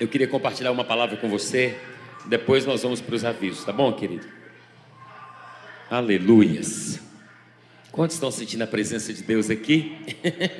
[0.00, 1.76] Eu queria compartilhar uma palavra com você.
[2.26, 4.24] Depois nós vamos para os avisos, tá bom, querido?
[5.90, 7.00] Aleluias.
[7.90, 9.96] Quantos estão sentindo a presença de Deus aqui?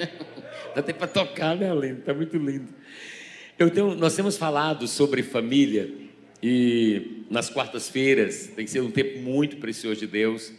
[0.74, 2.00] Dá até para tocar, né, Alene?
[2.00, 2.66] Está muito lindo.
[3.56, 5.88] Eu tenho, nós temos falado sobre família
[6.42, 10.52] e nas quartas-feiras tem sido um tempo muito precioso de Deus.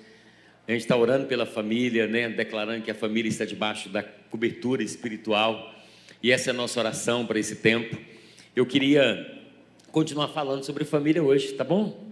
[0.65, 2.29] A gente está orando pela família, né?
[2.29, 5.75] declarando que a família está debaixo da cobertura espiritual.
[6.23, 7.97] E essa é a nossa oração para esse tempo.
[8.55, 9.43] Eu queria
[9.91, 12.03] continuar falando sobre família hoje, tá bom?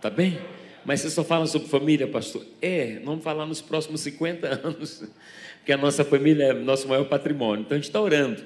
[0.00, 0.38] Tá bem?
[0.86, 2.44] Mas você só fala sobre família, pastor?
[2.62, 5.04] É, vamos falar nos próximos 50 anos,
[5.58, 7.62] porque a nossa família é nosso maior patrimônio.
[7.62, 8.42] Então a gente está orando.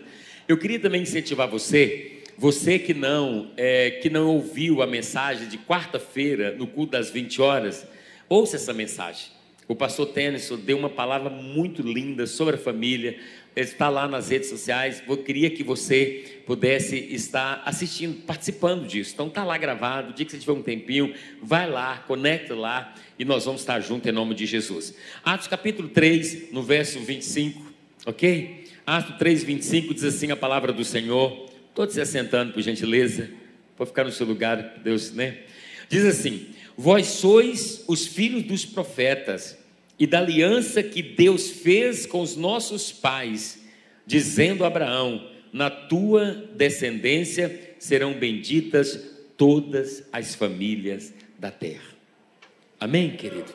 [0.48, 5.56] Eu queria também incentivar você, você que não, é, que não ouviu a mensagem de
[5.56, 7.86] quarta-feira no culto das 20 horas,
[8.28, 9.35] ouça essa mensagem.
[9.68, 13.18] O pastor Tennyson deu uma palavra muito linda sobre a família,
[13.56, 15.02] está lá nas redes sociais.
[15.08, 19.12] Eu queria que você pudesse estar assistindo, participando disso.
[19.14, 20.10] Então está lá gravado.
[20.10, 23.80] O dia que você tiver um tempinho, vai lá, conecta lá e nós vamos estar
[23.80, 24.94] juntos em nome de Jesus.
[25.24, 27.60] Atos capítulo 3, no verso 25,
[28.06, 28.66] ok?
[28.86, 31.50] Atos 3, 25 diz assim a palavra do Senhor.
[31.74, 33.30] Todos se assentando, por gentileza.
[33.76, 35.38] Pode ficar no seu lugar, Deus, né?
[35.88, 36.46] Diz assim:
[36.76, 39.56] Vós sois os filhos dos profetas
[39.98, 43.62] e da aliança que Deus fez com os nossos pais,
[44.06, 49.00] dizendo a Abraão: Na tua descendência serão benditas
[49.36, 51.96] todas as famílias da terra.
[52.78, 53.54] Amém, querido?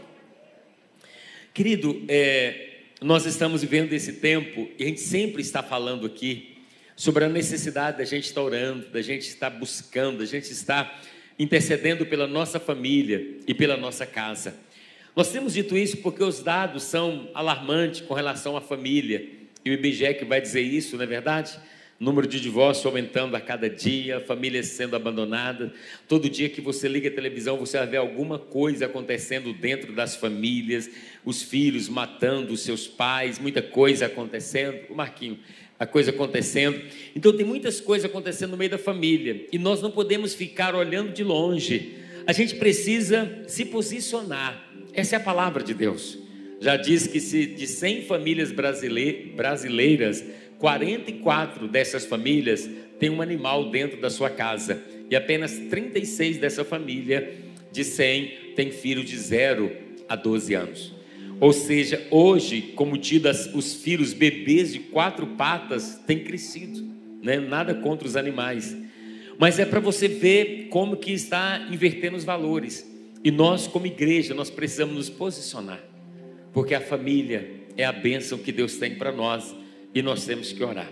[1.53, 2.69] Querido, é,
[3.01, 6.57] nós estamos vivendo esse tempo e a gente sempre está falando aqui
[6.95, 11.01] sobre a necessidade da gente estar orando, da gente estar buscando, da gente estar
[11.41, 14.53] intercedendo pela nossa família e pela nossa casa.
[15.15, 19.27] Nós temos dito isso porque os dados são alarmantes com relação à família.
[19.65, 21.59] E o IBGE vai dizer isso, não é verdade?
[21.99, 25.71] Número de divórcios aumentando a cada dia, famílias sendo abandonadas.
[26.07, 30.15] Todo dia que você liga a televisão, você vai ver alguma coisa acontecendo dentro das
[30.15, 30.91] famílias,
[31.25, 34.79] os filhos matando os seus pais, muita coisa acontecendo.
[34.91, 35.39] O Marquinho,
[35.81, 36.79] a coisa acontecendo.
[37.15, 41.11] Então tem muitas coisas acontecendo no meio da família e nós não podemos ficar olhando
[41.11, 41.95] de longe.
[42.27, 46.19] A gente precisa se posicionar essa é a palavra de Deus.
[46.59, 50.23] Já diz que se de 100 famílias brasileiras,
[50.59, 52.69] 44 dessas famílias
[52.99, 57.33] têm um animal dentro da sua casa e apenas 36 dessa família
[57.71, 59.71] de 100 têm filho de 0
[60.07, 61.00] a 12 anos.
[61.41, 66.87] Ou seja, hoje, como tidas os filhos bebês de quatro patas têm crescido,
[67.23, 67.39] né?
[67.39, 68.77] Nada contra os animais,
[69.39, 72.87] mas é para você ver como que está invertendo os valores.
[73.23, 75.83] E nós, como igreja, nós precisamos nos posicionar,
[76.53, 79.55] porque a família é a bênção que Deus tem para nós
[79.95, 80.91] e nós temos que orar.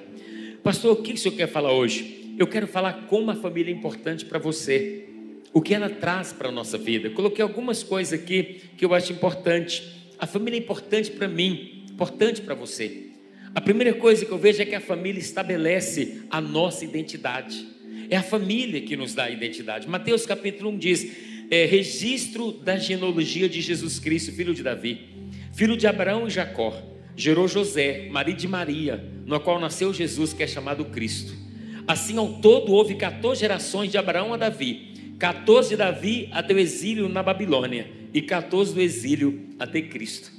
[0.64, 2.34] Pastor, o que o senhor quer falar hoje?
[2.40, 5.06] Eu quero falar como a família é importante para você,
[5.54, 7.12] o que ela traz para a nossa vida.
[7.12, 9.99] coloquei algumas coisas aqui que eu acho importante.
[10.20, 13.08] A família é importante para mim, importante para você.
[13.56, 17.66] A primeira coisa que eu vejo é que a família estabelece a nossa identidade.
[18.10, 19.88] É a família que nos dá a identidade.
[19.88, 21.12] Mateus capítulo 1 diz:
[21.50, 25.08] é, registro da genealogia de Jesus Cristo, filho de Davi,
[25.54, 26.74] filho de Abraão e Jacó,
[27.16, 31.34] gerou José, marido de Maria, no qual nasceu Jesus, que é chamado Cristo.
[31.88, 36.60] Assim, ao todo, houve 14 gerações de Abraão a Davi, 14 de Davi até o
[36.60, 40.32] exílio na Babilônia, e 14 do exílio até Cristo.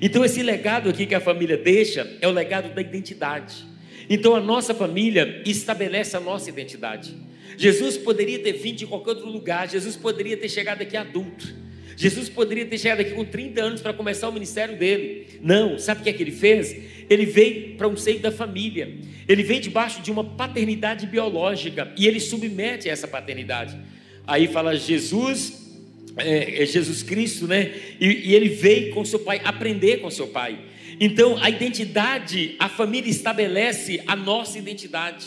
[0.00, 3.64] Então, esse legado aqui que a família deixa é o legado da identidade.
[4.08, 7.14] Então, a nossa família estabelece a nossa identidade.
[7.56, 11.66] Jesus poderia ter vindo de qualquer outro lugar, Jesus poderia ter chegado aqui adulto.
[11.96, 15.40] Jesus poderia ter chegado aqui com 30 anos para começar o ministério dele.
[15.40, 16.76] Não, sabe o que é que ele fez?
[17.08, 18.94] Ele veio para um seio da família.
[19.26, 23.78] Ele vem debaixo de uma paternidade biológica e ele submete a essa paternidade.
[24.26, 25.65] Aí fala Jesus,
[26.16, 27.72] é, é Jesus Cristo, né?
[28.00, 30.58] E, e ele veio com seu pai aprender com seu pai.
[30.98, 35.26] Então a identidade, a família estabelece a nossa identidade.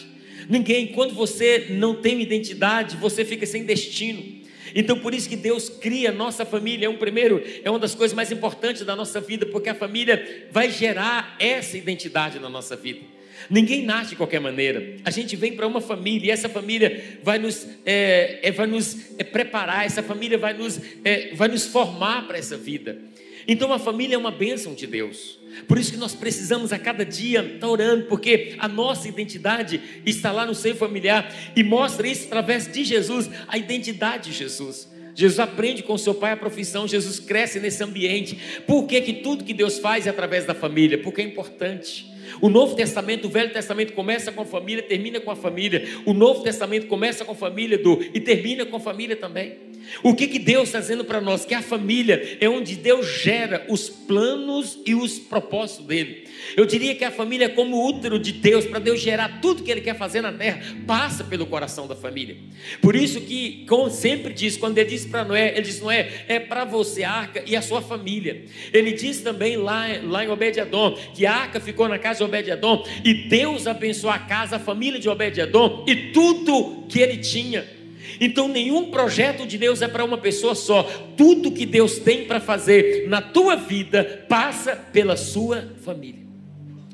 [0.50, 4.40] Ninguém, quando você não tem identidade, você fica sem destino.
[4.74, 6.86] Então, por isso que Deus cria nossa família.
[6.86, 10.48] É um primeiro, é uma das coisas mais importantes da nossa vida, porque a família
[10.52, 13.02] vai gerar essa identidade na nossa vida.
[13.50, 14.98] Ninguém nasce de qualquer maneira.
[15.04, 18.98] A gente vem para uma família e essa família vai nos, é, é, vai nos
[19.18, 23.02] é, preparar, essa família vai nos, é, vai nos formar para essa vida.
[23.48, 25.40] Então a família é uma bênção de Deus.
[25.68, 30.32] Por isso que nós precisamos a cada dia estar orando, porque a nossa identidade está
[30.32, 34.88] lá no seio familiar e mostra isso através de Jesus, a identidade de Jesus.
[35.16, 38.38] Jesus aprende com seu pai a profissão, Jesus cresce nesse ambiente.
[38.66, 40.98] Por que, que tudo que Deus faz é através da família?
[41.00, 42.10] Porque é importante.
[42.42, 45.88] O Novo Testamento, o Velho Testamento começa com a família, termina com a família.
[46.06, 49.69] O Novo Testamento começa com a família do e termina com a família também.
[50.04, 51.46] O que, que Deus está dizendo para nós?
[51.46, 56.28] Que a família é onde Deus gera os planos e os propósitos dele.
[56.56, 59.64] Eu diria que a família é como o útero de Deus, para Deus gerar tudo
[59.64, 62.38] que Ele quer fazer na terra, passa pelo coração da família.
[62.82, 66.40] Por isso que, como sempre diz, quando Ele disse para Noé, Ele disse, Noé, é
[66.40, 68.46] para você a arca e a sua família.
[68.74, 72.86] Ele diz também lá, lá em Obed-Edom, que a arca ficou na casa de Obed-Edom,
[73.04, 77.79] e Deus abençoou a casa, a família de Obed-Edom, e tudo que ele tinha.
[78.20, 80.84] Então, nenhum projeto de Deus é para uma pessoa só.
[81.18, 86.28] Tudo que Deus tem para fazer na tua vida passa pela sua família.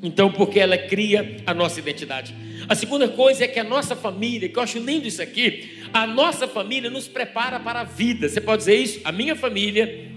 [0.02, 2.34] Então, porque ela cria a nossa identidade.
[2.68, 6.06] A segunda coisa é que a nossa família, que eu acho lindo isso aqui, a
[6.06, 8.28] nossa família nos prepara para a vida.
[8.28, 9.00] Você pode dizer isso?
[9.04, 10.10] A minha família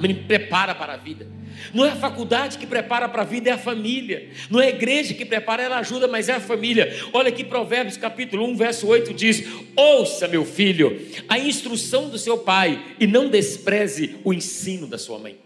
[0.00, 1.26] me prepara para a vida.
[1.72, 4.28] Não é a faculdade que prepara para a vida, é a família.
[4.50, 6.94] Não é a igreja que prepara, ela ajuda, mas é a família.
[7.12, 9.44] Olha aqui Provérbios capítulo 1, verso 8 diz:
[9.76, 15.18] Ouça, meu filho, a instrução do seu pai e não despreze o ensino da sua
[15.18, 15.43] mãe.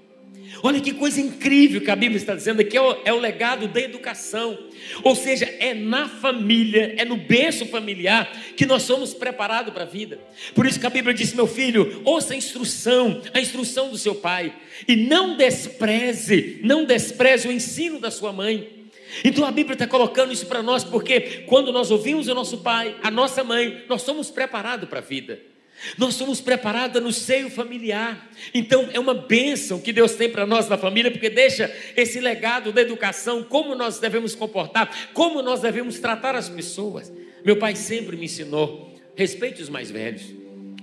[0.62, 3.68] Olha que coisa incrível que a Bíblia está dizendo aqui, é o, é o legado
[3.68, 4.58] da educação.
[5.02, 9.86] Ou seja, é na família, é no berço familiar que nós somos preparados para a
[9.86, 10.18] vida.
[10.54, 14.14] Por isso que a Bíblia diz: meu filho, ouça a instrução, a instrução do seu
[14.14, 14.52] pai,
[14.86, 18.78] e não despreze, não despreze o ensino da sua mãe.
[19.24, 22.94] Então a Bíblia está colocando isso para nós, porque quando nós ouvimos o nosso pai,
[23.02, 25.40] a nossa mãe, nós somos preparados para a vida.
[25.96, 28.30] Nós somos preparados no seio familiar.
[28.52, 32.72] Então é uma bênção que Deus tem para nós na família, porque deixa esse legado
[32.72, 37.12] da educação, como nós devemos comportar, como nós devemos tratar as pessoas.
[37.44, 40.22] Meu pai sempre me ensinou: respeite os mais velhos,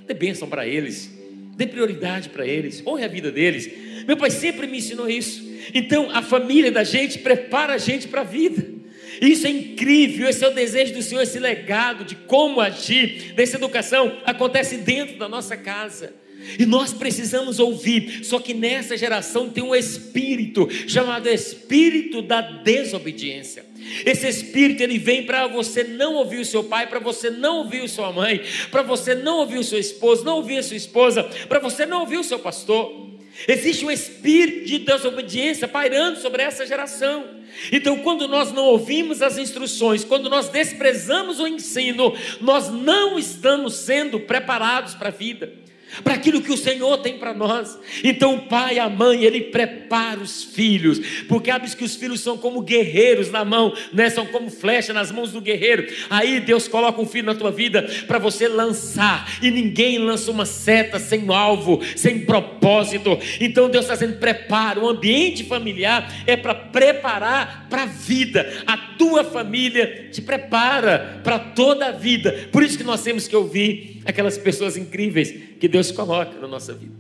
[0.06, 1.12] dê bênção para eles,
[1.56, 3.70] dê prioridade para eles, honre a vida deles.
[4.08, 5.44] Meu pai sempre me ensinou isso.
[5.74, 8.75] Então a família da gente prepara a gente para a vida.
[9.22, 13.58] Isso é incrível, esse é o desejo do Senhor, esse legado de como agir, dessa
[13.58, 16.14] educação acontece dentro da nossa casa.
[16.60, 23.66] E nós precisamos ouvir, só que nessa geração tem um espírito chamado espírito da desobediência.
[24.06, 27.82] Esse espírito ele vem para você não ouvir o seu pai, para você não ouvir
[27.82, 31.24] a sua mãe, para você não ouvir o seu esposo, não ouvir a sua esposa,
[31.48, 33.15] para você não ouvir o seu pastor.
[33.48, 37.26] Existe um espírito de desobediência pairando sobre essa geração.
[37.72, 43.76] Então, quando nós não ouvimos as instruções, quando nós desprezamos o ensino, nós não estamos
[43.76, 45.66] sendo preparados para a vida
[46.04, 47.78] para aquilo que o Senhor tem para nós.
[48.04, 52.38] Então o pai, a mãe, ele prepara os filhos, porque sabe que os filhos são
[52.38, 54.10] como guerreiros na mão, né?
[54.10, 55.88] São como flecha nas mãos do guerreiro.
[56.10, 60.46] Aí Deus coloca um filho na tua vida para você lançar, e ninguém lança uma
[60.46, 63.18] seta sem alvo, sem propósito.
[63.40, 64.80] Então Deus está dizendo: prepara.
[64.80, 68.64] O ambiente familiar é para preparar para a vida.
[68.68, 72.50] A tua família te prepara para toda a vida.
[72.52, 75.34] Por isso que nós temos que ouvir aquelas pessoas incríveis
[75.66, 76.94] que Deus coloca na nossa vida.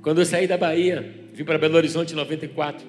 [0.00, 2.86] Quando eu saí da Bahia, vim para Belo Horizonte em 94,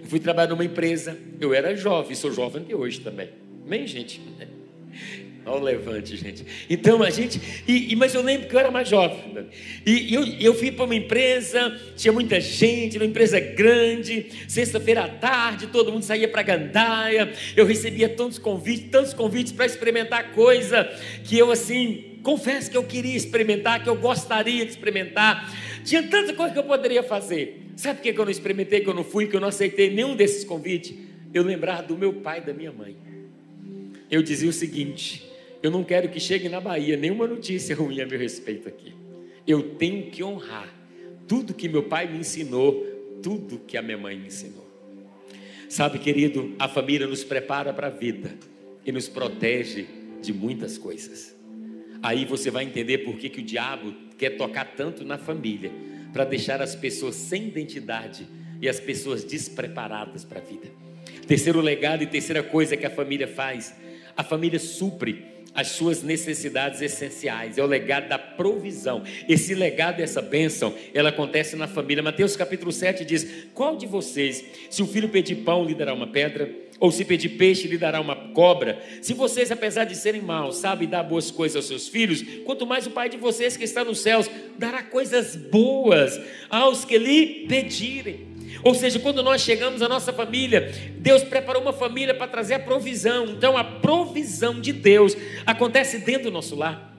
[0.00, 1.16] eu fui trabalhar numa empresa.
[1.40, 3.28] Eu era jovem, sou jovem até hoje também.
[3.64, 4.20] Amém, gente?
[5.46, 6.44] Olha o levante, gente.
[6.68, 7.40] Então a gente.
[7.66, 9.34] E, e, mas eu lembro que eu era mais jovem.
[9.34, 9.44] Né?
[9.86, 14.26] E eu, eu fui para uma empresa, tinha muita gente, uma empresa grande.
[14.48, 17.32] Sexta-feira à tarde, todo mundo saía para Gandaia.
[17.56, 20.90] Eu recebia tantos convites, tantos convites para experimentar coisa
[21.22, 25.52] que eu assim confesso que eu queria experimentar, que eu gostaria de experimentar.
[25.84, 27.70] Tinha tanta coisa que eu poderia fazer.
[27.76, 30.14] Sabe por que eu não experimentei, que eu não fui, que eu não aceitei nenhum
[30.14, 30.94] desses convites?
[31.32, 32.96] Eu lembrava do meu pai e da minha mãe.
[34.10, 35.28] Eu dizia o seguinte:
[35.62, 38.92] eu não quero que chegue na Bahia nenhuma notícia ruim a meu respeito aqui.
[39.46, 40.72] Eu tenho que honrar
[41.26, 42.84] tudo que meu pai me ensinou,
[43.22, 44.66] tudo que a minha mãe me ensinou.
[45.68, 48.34] Sabe, querido, a família nos prepara para a vida
[48.84, 49.86] e nos protege
[50.20, 51.34] de muitas coisas.
[52.02, 55.70] Aí você vai entender por que, que o diabo quer tocar tanto na família,
[56.12, 58.26] para deixar as pessoas sem identidade
[58.60, 60.68] e as pessoas despreparadas para a vida.
[61.26, 63.74] Terceiro legado e terceira coisa que a família faz:
[64.16, 69.02] a família supre as suas necessidades essenciais, é o legado da provisão.
[69.28, 72.02] Esse legado, essa bênção, ela acontece na família.
[72.02, 76.06] Mateus capítulo 7 diz: Qual de vocês, se o filho pedir pão, lhe dará uma
[76.06, 76.50] pedra?
[76.82, 78.82] Ou se pedir peixe, lhe dará uma cobra.
[79.00, 82.88] Se vocês, apesar de serem maus, sabem dar boas coisas aos seus filhos, quanto mais
[82.88, 86.20] o Pai de vocês que está nos céus dará coisas boas
[86.50, 88.26] aos que lhe pedirem.
[88.64, 92.58] Ou seja, quando nós chegamos à nossa família, Deus preparou uma família para trazer a
[92.58, 93.26] provisão.
[93.26, 96.91] Então, a provisão de Deus acontece dentro do nosso lar.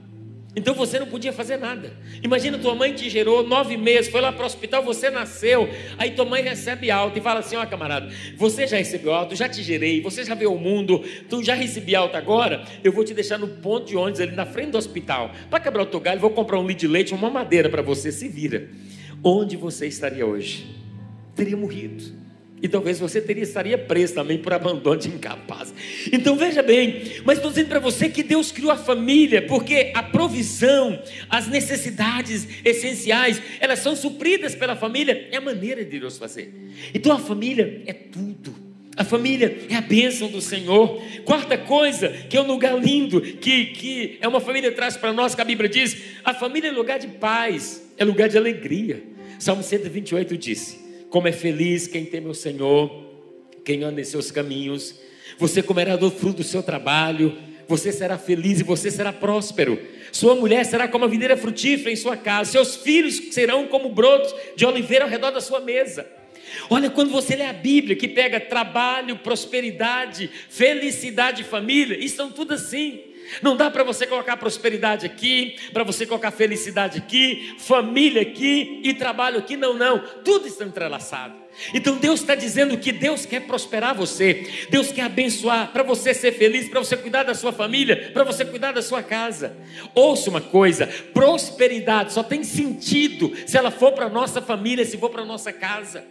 [0.56, 1.92] Então você não podia fazer nada.
[2.22, 5.68] Imagina tua mãe te gerou nove meses, foi lá para o hospital, você nasceu,
[5.98, 9.50] aí tua mãe recebe alta e fala assim: ó camarada, você já recebeu alta, já
[9.50, 13.14] te gerei, você já viu o mundo, tu já recebi alta agora, eu vou te
[13.14, 15.32] deixar no ponto de ônibus ali na frente do hospital.
[15.50, 18.12] Para quebrar o teu galho, vou comprar um litro de leite, uma madeira para você,
[18.12, 18.70] se vira.
[19.24, 20.84] Onde você estaria hoje?
[21.36, 22.23] teria morrido.
[22.64, 25.74] E talvez você teria, estaria preso também por abandono de incapaz.
[26.14, 30.02] Então veja bem, mas estou dizendo para você que Deus criou a família, porque a
[30.02, 30.98] provisão,
[31.30, 36.54] as necessidades essenciais, elas são supridas pela família, é a maneira de Deus fazer.
[36.94, 38.56] Então a família é tudo.
[38.96, 41.02] A família é a bênção do Senhor.
[41.26, 45.36] Quarta coisa, que é um lugar lindo, que, que é uma família traz para nós,
[45.36, 49.04] que a Bíblia diz: a família é lugar de paz, é lugar de alegria.
[49.38, 50.83] Salmo 128 disse:
[51.14, 52.90] como é feliz quem teme o Senhor,
[53.64, 54.96] quem anda em seus caminhos.
[55.38, 59.80] Você comerá do fruto do seu trabalho, você será feliz e você será próspero.
[60.12, 64.34] Sua mulher será como a videira frutífera em sua casa, seus filhos serão como brotos
[64.56, 66.04] de oliveira ao redor da sua mesa.
[66.68, 72.56] Olha, quando você lê a Bíblia, que pega trabalho, prosperidade, felicidade e família, estão tudo
[72.56, 73.00] assim.
[73.42, 78.94] Não dá para você colocar prosperidade aqui, para você colocar felicidade aqui, família aqui e
[78.94, 79.58] trabalho aqui.
[79.58, 80.00] Não, não.
[80.24, 81.44] Tudo está entrelaçado.
[81.74, 86.32] Então Deus está dizendo que Deus quer prosperar você, Deus quer abençoar, para você ser
[86.32, 89.56] feliz, para você cuidar da sua família, para você cuidar da sua casa.
[89.94, 95.10] Ouça uma coisa: prosperidade só tem sentido se ela for para nossa família, se for
[95.10, 96.04] para nossa casa.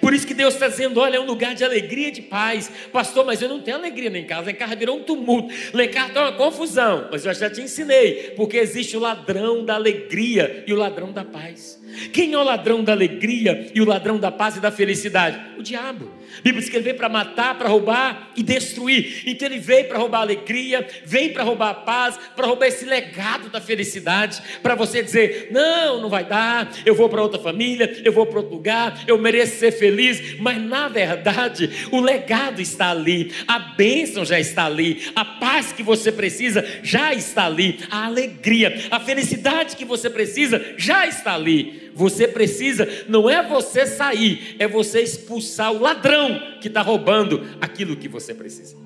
[0.00, 2.70] Por isso que Deus está dizendo: olha, é um lugar de alegria e de paz.
[2.92, 4.50] Pastor, mas eu não tenho alegria nem em casa.
[4.50, 5.52] Em casa virou um tumulto.
[5.52, 7.08] Em casa está uma confusão.
[7.10, 8.32] Mas eu já te ensinei.
[8.36, 11.81] Porque existe o ladrão da alegria e o ladrão da paz.
[12.12, 15.38] Quem é o ladrão da alegria e o ladrão da paz e da felicidade?
[15.58, 16.22] O diabo.
[16.38, 19.22] A Bíblia diz que ele veio para matar, para roubar e destruir.
[19.26, 22.84] Então ele veio para roubar a alegria, vem para roubar a paz, para roubar esse
[22.84, 28.00] legado da felicidade, para você dizer: não, não vai dar, eu vou para outra família,
[28.04, 30.38] eu vou para outro lugar, eu mereço ser feliz.
[30.38, 35.82] Mas na verdade, o legado está ali, a bênção já está ali, a paz que
[35.82, 41.81] você precisa já está ali, a alegria, a felicidade que você precisa já está ali.
[41.94, 47.96] Você precisa, não é você sair, é você expulsar o ladrão que está roubando aquilo
[47.96, 48.76] que você precisa.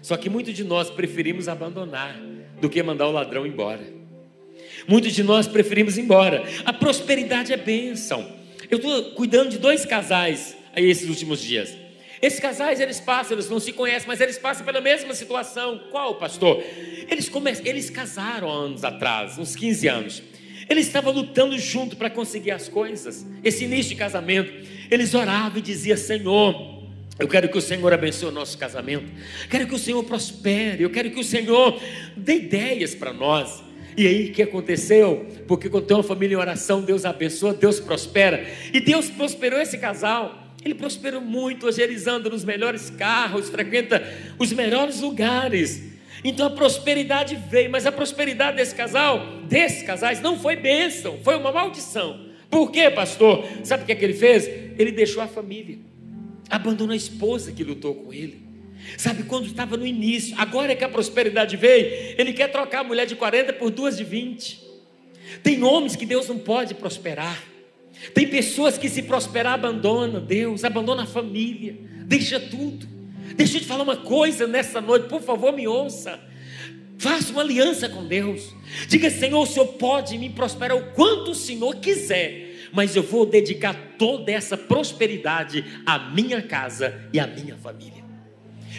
[0.00, 2.20] Só que muitos de nós preferimos abandonar
[2.60, 3.82] do que mandar o ladrão embora.
[4.86, 6.42] Muitos de nós preferimos ir embora.
[6.64, 8.26] A prosperidade é bênção.
[8.70, 11.76] Eu estou cuidando de dois casais aí esses últimos dias.
[12.20, 15.80] Esses casais, eles passam, eles não se conhecem, mas eles passam pela mesma situação.
[15.90, 16.62] Qual, pastor?
[17.10, 17.50] Eles, come...
[17.64, 20.22] eles casaram anos atrás, uns 15 anos.
[20.68, 23.26] Eles estavam lutando junto para conseguir as coisas.
[23.42, 24.52] Esse início de casamento,
[24.90, 26.82] eles oravam e diziam: Senhor,
[27.18, 29.10] eu quero que o Senhor abençoe o nosso casamento.
[29.48, 30.82] Quero que o Senhor prospere.
[30.82, 31.80] Eu quero que o Senhor
[32.16, 33.62] dê ideias para nós.
[33.96, 35.26] E aí o que aconteceu?
[35.46, 38.46] Porque quando tem uma família em oração, Deus abençoa, Deus prospera.
[38.72, 40.38] E Deus prosperou esse casal.
[40.64, 44.02] Ele prosperou muito, hoje eles andam nos melhores carros, frequenta
[44.38, 45.91] os melhores lugares.
[46.24, 51.36] Então a prosperidade veio, mas a prosperidade desse casal, desses casais, não foi bênção, foi
[51.36, 52.26] uma maldição.
[52.48, 53.44] Por quê, pastor?
[53.64, 54.46] Sabe o que, é que ele fez?
[54.78, 55.78] Ele deixou a família,
[56.48, 58.42] abandonou a esposa que lutou com ele.
[58.96, 62.84] Sabe quando estava no início, agora é que a prosperidade veio, ele quer trocar a
[62.84, 64.60] mulher de 40 por duas de 20.
[65.42, 67.42] Tem homens que Deus não pode prosperar.
[68.14, 72.86] Tem pessoas que se prosperar abandonam Deus, abandonam a família, deixa tudo.
[73.36, 76.20] Deixa eu te falar uma coisa nessa noite, por favor, me ouça.
[76.98, 78.54] Faça uma aliança com Deus.
[78.88, 83.26] Diga, Senhor, o Senhor pode me prosperar o quanto o Senhor quiser, mas eu vou
[83.26, 88.02] dedicar toda essa prosperidade à minha casa e à minha família.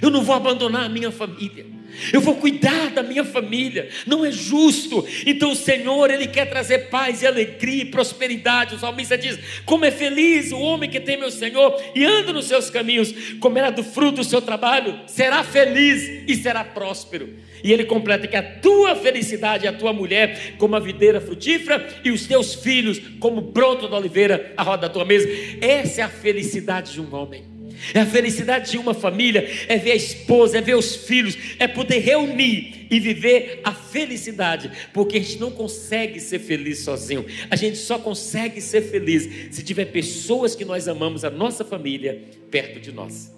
[0.02, 1.66] Eu não vou abandonar a minha família.
[2.12, 3.90] Eu vou cuidar da minha família.
[4.06, 5.06] Não é justo.
[5.26, 8.76] Então o Senhor, Ele quer trazer paz e alegria e prosperidade.
[8.76, 12.46] O salmista diz: Como é feliz o homem que tem meu Senhor e anda nos
[12.46, 17.30] seus caminhos, comerá do fruto do seu trabalho, será feliz e será próspero.
[17.64, 21.88] E ele completa que a tua felicidade é a tua mulher como a videira frutífera
[22.04, 25.28] e os teus filhos como broto da oliveira à roda da tua mesa.
[25.62, 27.53] Essa é a felicidade de um homem.
[27.94, 31.68] É a felicidade de uma família, é ver a esposa, é ver os filhos, é
[31.68, 37.56] poder reunir e viver a felicidade, porque a gente não consegue ser feliz sozinho, a
[37.56, 42.80] gente só consegue ser feliz se tiver pessoas que nós amamos, a nossa família, perto
[42.80, 43.34] de nós.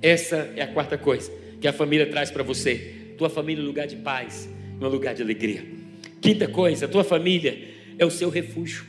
[0.00, 1.30] Essa é a quarta coisa
[1.60, 3.14] que a família traz para você.
[3.16, 4.48] Tua família é um lugar de paz,
[4.80, 5.64] é um lugar de alegria.
[6.20, 7.58] Quinta coisa, tua família
[7.98, 8.84] é o seu refúgio.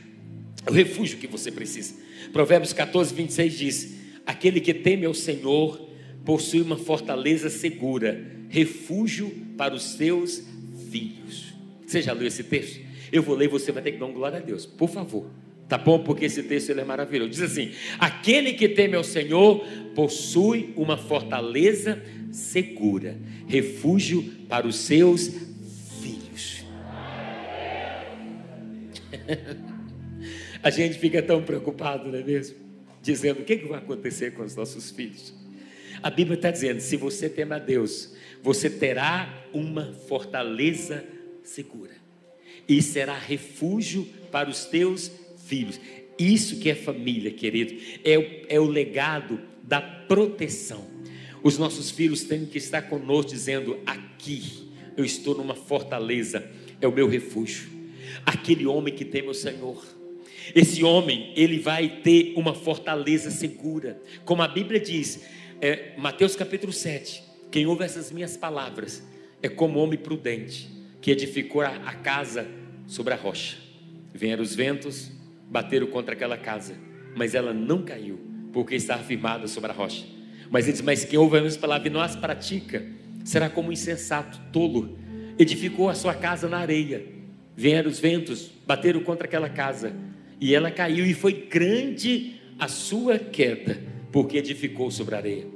[0.66, 1.94] É o refúgio que você precisa.
[2.32, 3.97] Provérbios 14, 26 diz:
[4.28, 5.88] Aquele que teme ao Senhor
[6.22, 10.46] possui uma fortaleza segura, refúgio para os seus
[10.90, 11.54] filhos.
[11.86, 12.78] Você já leu esse texto?
[13.10, 15.30] Eu vou ler e você vai ter que dar um glória a Deus, por favor.
[15.66, 16.00] Tá bom?
[16.00, 17.30] Porque esse texto ele é maravilhoso.
[17.30, 23.16] Diz assim: Aquele que teme ao Senhor possui uma fortaleza segura,
[23.46, 25.28] refúgio para os seus
[26.02, 26.66] filhos.
[30.62, 32.67] A gente fica tão preocupado, não é mesmo?
[33.08, 35.32] Dizendo o que, que vai acontecer com os nossos filhos.
[36.02, 41.02] A Bíblia está dizendo: se você teme a Deus, você terá uma fortaleza
[41.42, 41.92] segura
[42.68, 45.10] e será refúgio para os teus
[45.46, 45.80] filhos.
[46.18, 47.74] Isso que é família, querido,
[48.04, 50.86] é, é o legado da proteção.
[51.42, 56.46] Os nossos filhos têm que estar conosco dizendo: aqui eu estou numa fortaleza,
[56.78, 57.70] é o meu refúgio.
[58.26, 59.97] Aquele homem que teme o Senhor.
[60.54, 64.00] Esse homem, ele vai ter uma fortaleza segura.
[64.24, 65.24] Como a Bíblia diz,
[65.60, 69.02] é, Mateus capítulo 7, quem ouve essas minhas palavras
[69.42, 70.68] é como homem prudente
[71.00, 72.46] que edificou a, a casa
[72.86, 73.56] sobre a rocha.
[74.12, 75.10] Vieram os ventos,
[75.48, 76.76] bateram contra aquela casa,
[77.14, 78.18] mas ela não caiu,
[78.52, 80.04] porque estava firmada sobre a rocha.
[80.50, 82.84] Mas ele diz: Mas quem ouve as minhas palavras e não as pratica,
[83.24, 84.98] será como um insensato, tolo,
[85.38, 87.04] edificou a sua casa na areia.
[87.56, 89.92] Vieram os ventos, bateram contra aquela casa,
[90.40, 93.80] e ela caiu, e foi grande a sua queda,
[94.12, 95.46] porque edificou sobre a areia.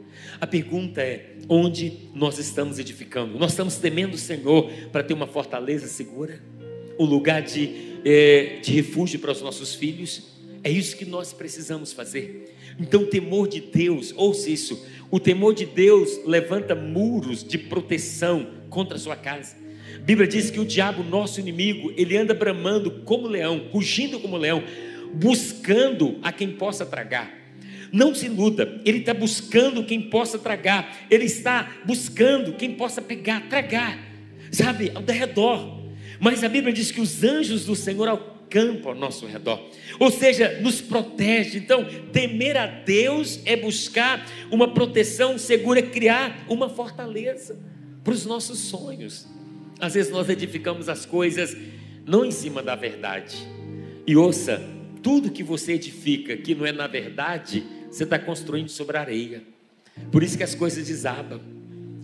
[0.41, 3.39] A pergunta é: onde nós estamos edificando?
[3.39, 6.41] Nós estamos temendo o Senhor para ter uma fortaleza segura?
[6.99, 10.31] Um lugar de, é, de refúgio para os nossos filhos?
[10.65, 12.55] É isso que nós precisamos fazer.
[12.79, 18.47] Então, o temor de Deus, ouça isso: o temor de Deus levanta muros de proteção
[18.71, 19.57] contra a sua casa.
[19.97, 24.37] A Bíblia diz que o diabo, nosso inimigo, ele anda bramando como leão, rugindo como
[24.37, 24.63] leão,
[25.15, 27.43] buscando a quem possa tragar.
[27.93, 33.49] Não se iluda, ele está buscando quem possa tragar, ele está buscando quem possa pegar,
[33.49, 33.99] tragar,
[34.51, 35.83] sabe, ao redor.
[36.19, 39.63] Mas a Bíblia diz que os anjos do Senhor acampam ao nosso redor,
[40.01, 41.59] ou seja, nos protege.
[41.59, 47.59] Então, temer a Deus é buscar uma proteção segura, é criar uma fortaleza
[48.03, 49.27] para os nossos sonhos.
[49.83, 51.57] Às vezes nós edificamos as coisas
[52.07, 53.37] não em cima da verdade.
[54.07, 54.63] E ouça,
[55.03, 59.43] tudo que você edifica que não é na verdade, você está construindo sobre areia.
[60.13, 61.41] Por isso que as coisas desabam.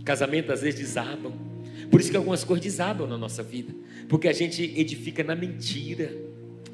[0.05, 1.33] Casamento às vezes desabam.
[1.89, 3.73] Por isso que algumas coisas desabam na nossa vida.
[4.09, 6.13] Porque a gente edifica na mentira,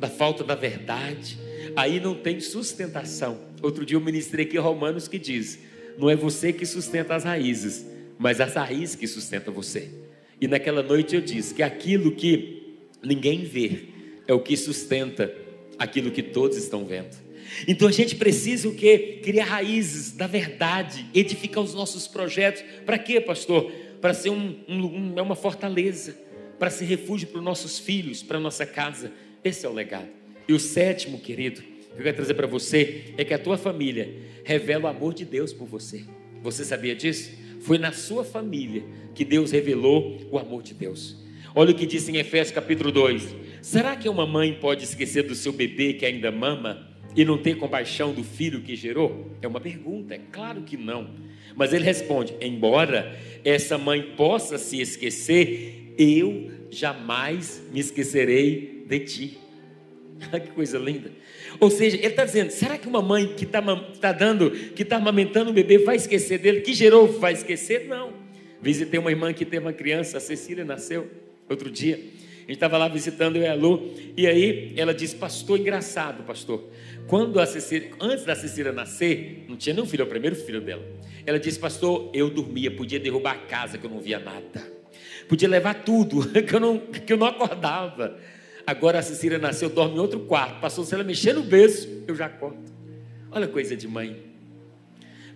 [0.01, 1.39] na falta da verdade.
[1.77, 3.41] Aí não tem sustentação.
[3.61, 5.59] Outro dia eu ministrei aqui Romanos que diz:
[5.99, 7.85] não é você que sustenta as raízes,
[8.19, 10.04] mas as raízes que sustentam você.
[10.41, 13.89] E naquela noite eu disse que aquilo que ninguém vê
[14.27, 15.35] é o que sustenta
[15.79, 17.17] aquilo que todos estão vendo.
[17.69, 19.21] Então a gente precisa o quê?
[19.23, 22.63] Criar raízes da verdade, edificar os nossos projetos.
[22.85, 23.71] Para quê, pastor?
[24.01, 26.17] Para ser um, um, uma fortaleza,
[26.59, 29.13] para ser refúgio para os nossos filhos, para a nossa casa.
[29.43, 30.09] Esse é o legado.
[30.49, 34.15] E o sétimo, querido, que eu quero trazer para você é que a tua família
[34.45, 36.05] revela o amor de Deus por você.
[36.43, 37.31] Você sabia disso?
[37.65, 41.17] Foi na sua família que Deus revelou o amor de Deus.
[41.55, 45.35] Olha o que diz em Efésios capítulo 2: Será que uma mãe pode esquecer do
[45.35, 46.95] seu bebê que ainda mama?
[47.17, 49.31] e não ter compaixão do filho que gerou?
[49.41, 51.11] É uma pergunta, é claro que não.
[51.55, 59.39] Mas ele responde: embora essa mãe possa se esquecer, eu jamais me esquecerei de ti.
[60.31, 61.11] que coisa linda.
[61.61, 63.63] Ou seja, ele está dizendo: será que uma mãe que está
[64.01, 66.61] tá dando, que está amamentando o bebê, vai esquecer dele?
[66.61, 67.87] Que gerou, vai esquecer?
[67.87, 68.13] Não.
[68.61, 71.11] Visitei uma irmã que teve uma criança, a Cecília nasceu
[71.49, 71.97] outro dia.
[71.97, 76.23] A gente estava lá visitando eu e a Lu, e aí ela disse: Pastor, engraçado,
[76.25, 76.71] pastor.
[77.07, 80.61] Quando a Cecília, antes da Cecília nascer, não tinha nenhum filho, é o primeiro filho
[80.61, 80.83] dela.
[81.27, 84.73] Ela disse, pastor, eu dormia, podia derrubar a casa que eu não via nada.
[85.29, 88.19] Podia levar tudo, que eu não, que eu não acordava.
[88.67, 90.61] Agora a Cecília nasceu, dorme em outro quarto.
[90.61, 92.59] Passou se ela mexer no berço, eu já acordo.
[93.31, 94.23] Olha coisa de mãe.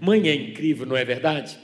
[0.01, 1.59] Mãe é incrível, não é verdade?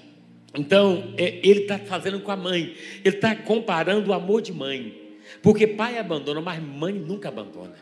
[0.54, 2.74] Então, é, ele está fazendo com a mãe.
[3.04, 5.02] Ele está comparando o amor de mãe.
[5.42, 7.74] Porque pai abandona, mas mãe nunca abandona.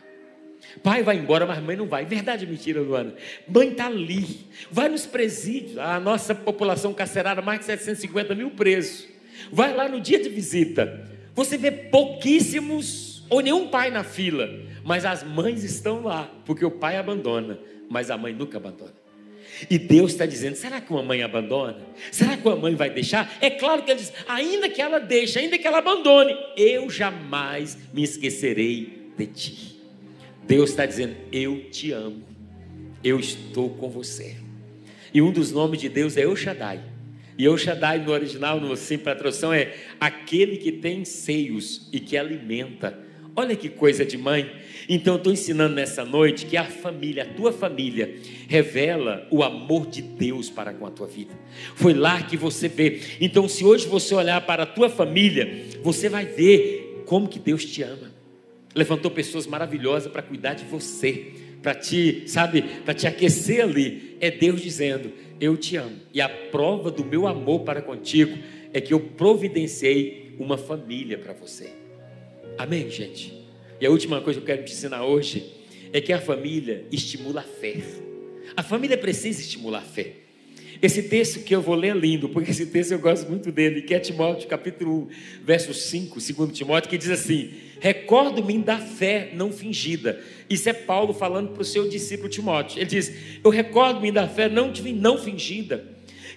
[0.81, 2.05] Pai vai embora, mas mãe não vai.
[2.05, 3.13] Verdade mentira, Luana?
[3.47, 4.47] Mãe está ali.
[4.71, 5.77] Vai nos presídios.
[5.77, 9.07] A nossa população carcerária, mais de 750 mil presos.
[9.51, 11.09] Vai lá no dia de visita.
[11.35, 14.47] Você vê pouquíssimos ou nenhum pai na fila.
[14.83, 18.93] Mas as mães estão lá, porque o pai abandona, mas a mãe nunca abandona.
[19.69, 21.77] E Deus está dizendo: será que uma mãe abandona?
[22.11, 23.35] Será que uma mãe vai deixar?
[23.41, 27.77] É claro que ele diz: ainda que ela deixe, ainda que ela abandone, eu jamais
[27.91, 29.81] me esquecerei de ti.
[30.45, 32.23] Deus está dizendo: eu te amo,
[33.03, 34.37] eu estou com você.
[35.13, 36.81] E um dos nomes de Deus é Shaddai.
[37.37, 42.15] E Shaddai no original, no simples para tradução, é aquele que tem seios e que
[42.15, 43.12] alimenta.
[43.35, 44.51] Olha que coisa de mãe.
[44.87, 48.15] Então, estou ensinando nessa noite que a família, a tua família,
[48.47, 51.33] revela o amor de Deus para com a tua vida.
[51.75, 52.99] Foi lá que você vê.
[53.19, 57.65] Então, se hoje você olhar para a tua família, você vai ver como que Deus
[57.65, 58.11] te ama.
[58.75, 64.15] Levantou pessoas maravilhosas para cuidar de você, para te, sabe, para te aquecer ali.
[64.19, 65.97] É Deus dizendo: Eu te amo.
[66.13, 68.37] E a prova do meu amor para contigo
[68.71, 71.82] é que eu providenciei uma família para você.
[72.57, 73.33] Amém, gente?
[73.81, 75.43] E a última coisa que eu quero te ensinar hoje
[75.91, 77.77] é que a família estimula a fé.
[78.55, 80.13] A família precisa estimular a fé.
[80.81, 83.81] Esse texto que eu vou ler é lindo, porque esse texto eu gosto muito dele,
[83.81, 85.09] que é Timóteo, capítulo
[85.41, 90.21] 1, verso 5, segundo Timóteo, que diz assim: Recordo-me da fé não fingida.
[90.49, 92.79] Isso é Paulo falando para o seu discípulo Timóteo.
[92.79, 93.13] Ele diz:
[93.43, 95.87] Eu recordo-me da fé não, não fingida,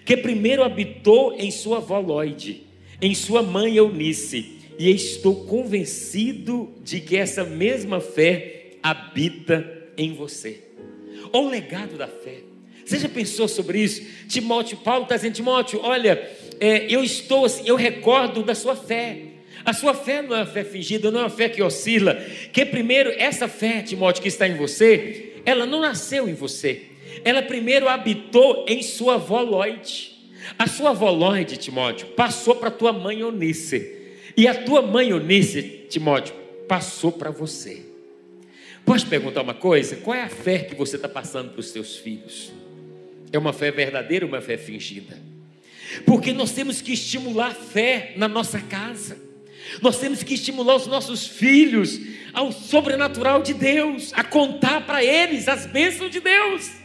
[0.05, 2.63] que primeiro habitou em sua Lloyd,
[3.01, 9.65] em sua mãe Eunice e estou convencido de que essa mesma fé habita
[9.97, 10.61] em você.
[11.33, 12.39] Olha o legado da fé.
[12.85, 14.01] Você já pensou sobre isso?
[14.29, 19.23] Timóteo, Paulo está dizendo, Timóteo, olha, é, eu estou assim, eu recordo da sua fé.
[19.65, 22.15] A sua fé não é uma fé fingida, não é uma fé que oscila.
[22.53, 26.83] Que primeiro, essa fé, Timóteo, que está em você, ela não nasceu em você.
[27.25, 30.15] Ela primeiro habitou em sua Lloyd.
[30.57, 33.96] A sua Lloyd, Timóteo, passou para tua mãe Eunice.
[34.37, 36.35] E a tua mãe Eunice, Timóteo,
[36.67, 37.83] passou para você.
[38.85, 39.95] Posso perguntar uma coisa?
[39.95, 42.51] Qual é a fé que você está passando para os seus filhos?
[43.33, 45.17] É uma fé verdadeira ou uma fé fingida?
[46.05, 49.17] Porque nós temos que estimular a fé na nossa casa.
[49.81, 51.99] Nós temos que estimular os nossos filhos
[52.31, 56.76] ao sobrenatural de Deus, a contar para eles as bênçãos de Deus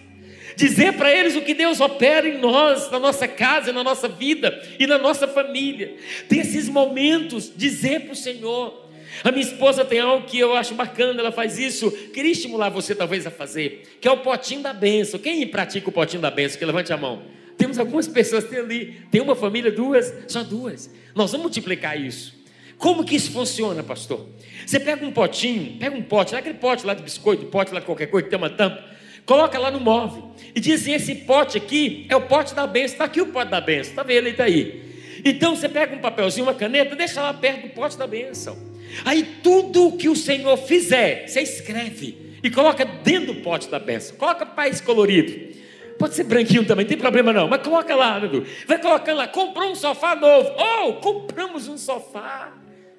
[0.57, 4.61] dizer para eles o que Deus opera em nós, na nossa casa, na nossa vida
[4.79, 5.97] e na nossa família.
[6.29, 8.83] Ter esses momentos, dizer para o Senhor.
[9.23, 11.91] A minha esposa tem algo que eu acho bacana, ela faz isso.
[12.13, 15.21] Queria estimular você talvez a fazer, que é o potinho da benção.
[15.21, 16.59] Quem pratica o potinho da benção?
[16.59, 17.23] Que levante a mão.
[17.57, 20.91] Temos algumas pessoas tem ali, tem uma família, duas, só duas.
[21.15, 22.41] Nós vamos multiplicar isso.
[22.79, 24.27] Como que isso funciona, pastor?
[24.67, 27.87] Você pega um potinho, pega um pote, aquele pote lá de biscoito, pote lá de
[27.87, 28.83] qualquer coisa que tem uma tampa.
[29.25, 30.33] Coloca lá no móvel.
[30.55, 32.93] E diz esse pote aqui é o pote da benção.
[32.93, 33.91] Está aqui o pote da benção.
[33.91, 34.19] Está vendo?
[34.19, 34.83] Ele está aí.
[35.25, 38.59] Então você pega um papelzinho, uma caneta, deixa lá perto do pote da benção.
[39.05, 44.17] Aí tudo que o Senhor fizer, você escreve e coloca dentro do pote da benção.
[44.17, 45.53] Coloca país colorido.
[45.99, 47.49] Pode ser branquinho também, não tem problema não.
[47.49, 48.21] Mas coloca lá.
[48.67, 49.29] Vai colocando lá.
[49.29, 50.51] Comprou um sofá novo.
[50.59, 52.53] Oh, compramos um sofá.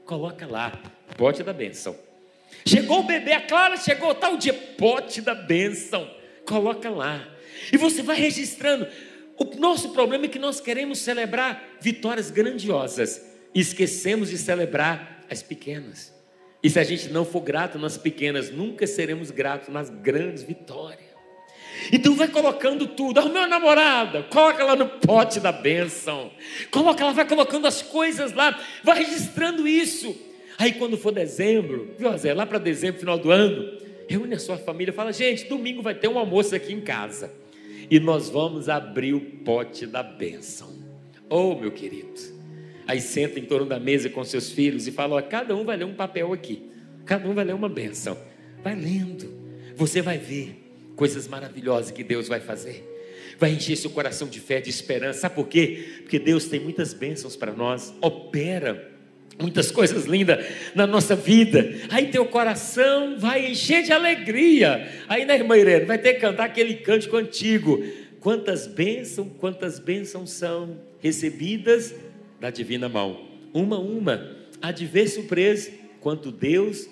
[0.05, 0.71] Coloca lá.
[1.17, 1.95] Pote da benção.
[2.65, 6.09] Chegou o bebê, a Clara chegou tal dia, pote da bênção,
[6.45, 7.27] coloca lá.
[7.71, 8.87] E você vai registrando.
[9.37, 15.41] O nosso problema é que nós queremos celebrar vitórias grandiosas e esquecemos de celebrar as
[15.41, 16.13] pequenas.
[16.61, 21.13] E se a gente não for grato nas pequenas, nunca seremos gratos nas grandes vitórias.
[21.91, 23.19] Então vai colocando tudo.
[23.19, 26.31] Arrumei uma namorada, coloca lá no pote da bênção.
[26.71, 30.15] Coloca lá, vai colocando as coisas lá, vai registrando isso.
[30.63, 33.69] Aí quando for dezembro, viu, Zé, lá para dezembro, final do ano,
[34.07, 37.33] reúne a sua família, fala, gente, domingo vai ter um almoço aqui em casa.
[37.91, 40.73] E nós vamos abrir o pote da bênção.
[41.29, 42.13] Oh, meu querido.
[42.87, 45.75] Aí senta em torno da mesa com seus filhos e fala: ó, cada um vai
[45.75, 46.63] ler um papel aqui.
[47.03, 48.17] Cada um vai ler uma bênção.
[48.63, 49.33] Vai lendo.
[49.75, 50.63] Você vai ver
[50.95, 52.89] coisas maravilhosas que Deus vai fazer.
[53.37, 55.19] Vai encher seu coração de fé, de esperança.
[55.19, 56.03] Sabe por quê?
[56.03, 57.93] Porque Deus tem muitas bênçãos para nós.
[57.99, 58.92] Opera
[59.39, 61.75] muitas coisas lindas na nossa vida.
[61.89, 64.89] Aí teu coração vai encher de alegria.
[65.07, 67.83] Aí, né, irmã Irene, vai ter que cantar aquele cântico antigo.
[68.19, 71.93] Quantas bênçãos, quantas bênçãos são recebidas
[72.39, 73.27] da divina mão.
[73.53, 76.87] Uma a uma, há de ver surpresa quanto Deus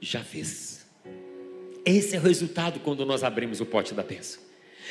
[0.00, 0.86] já fez.
[1.84, 4.42] Esse é o resultado quando nós abrimos o pote da bênção.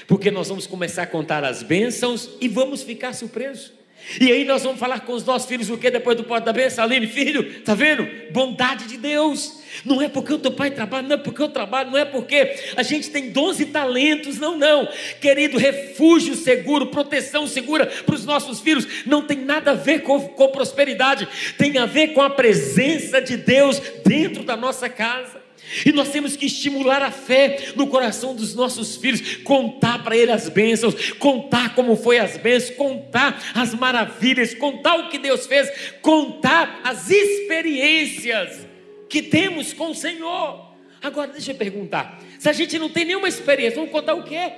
[0.08, 3.74] Porque nós vamos começar a contar as bênçãos e vamos ficar surpresos.
[4.20, 6.54] E aí nós vamos falar com os nossos filhos o que depois do porta da
[6.54, 6.84] benção?
[6.84, 8.08] Aline, filho, tá vendo?
[8.32, 9.62] Bondade de Deus.
[9.84, 12.56] Não é porque o teu pai trabalha, não é porque eu trabalho, não é porque
[12.76, 14.88] a gente tem 12 talentos, não, não.
[15.20, 20.20] Querido, refúgio seguro, proteção segura para os nossos filhos, não tem nada a ver com,
[20.20, 25.43] com prosperidade, tem a ver com a presença de Deus dentro da nossa casa.
[25.86, 30.34] E nós temos que estimular a fé no coração dos nossos filhos, contar para eles
[30.36, 35.70] as bênçãos, contar como foi as bênçãos, contar as maravilhas, contar o que Deus fez,
[36.02, 38.68] contar as experiências
[39.10, 40.74] que temos com o Senhor.
[41.02, 44.52] Agora deixa eu perguntar: se a gente não tem nenhuma experiência, vamos contar o quê?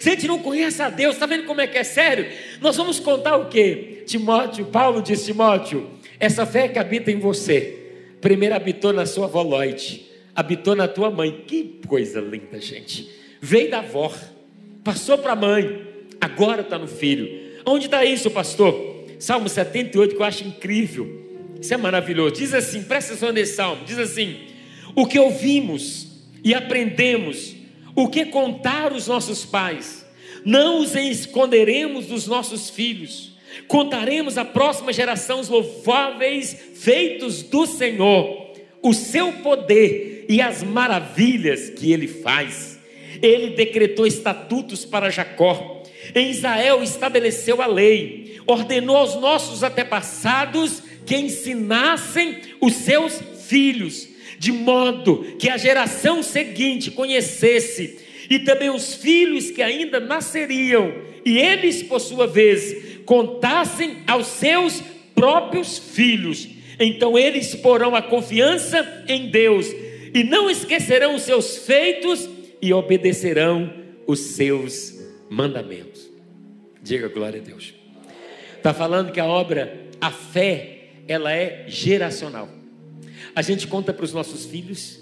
[0.00, 2.26] Se a gente não conhece a Deus, está vendo como é que é sério?
[2.60, 4.02] Nós vamos contar o quê?
[4.06, 10.07] Timóteo, Paulo diz: Timóteo, essa fé que habita em você, primeiro habitou na sua Lloyd
[10.38, 11.42] habitou na tua mãe.
[11.48, 13.10] Que coisa linda, gente.
[13.40, 14.14] Veio da avó,
[14.84, 15.84] passou para a mãe,
[16.20, 17.58] agora está no filho.
[17.66, 19.04] Onde está isso, pastor?
[19.18, 21.26] Salmo 78, que eu acho incrível.
[21.60, 22.36] Isso é maravilhoso.
[22.36, 23.84] Diz assim, presta atenção nesse salmo.
[23.84, 24.36] Diz assim:
[24.94, 26.06] O que ouvimos
[26.44, 27.56] e aprendemos,
[27.96, 30.06] o que contar os nossos pais,
[30.44, 33.32] não os esconderemos dos nossos filhos.
[33.66, 41.70] Contaremos à próxima geração os louváveis feitos do Senhor, o seu poder e as maravilhas
[41.70, 42.78] que ele faz.
[43.22, 45.82] Ele decretou estatutos para Jacó.
[46.14, 54.06] Em Israel estabeleceu a lei, ordenou aos nossos antepassados que ensinassem os seus filhos,
[54.38, 60.92] de modo que a geração seguinte conhecesse, e também os filhos que ainda nasceriam,
[61.24, 64.82] e eles, por sua vez, contassem aos seus
[65.14, 66.46] próprios filhos.
[66.78, 69.66] Então eles porão a confiança em Deus
[70.18, 72.28] e não esquecerão os seus feitos
[72.60, 73.72] e obedecerão
[74.04, 74.92] os seus
[75.30, 76.10] mandamentos.
[76.82, 77.72] Diga glória a Deus.
[78.56, 82.48] Está falando que a obra, a fé, ela é geracional.
[83.32, 84.98] A gente conta para os nossos filhos,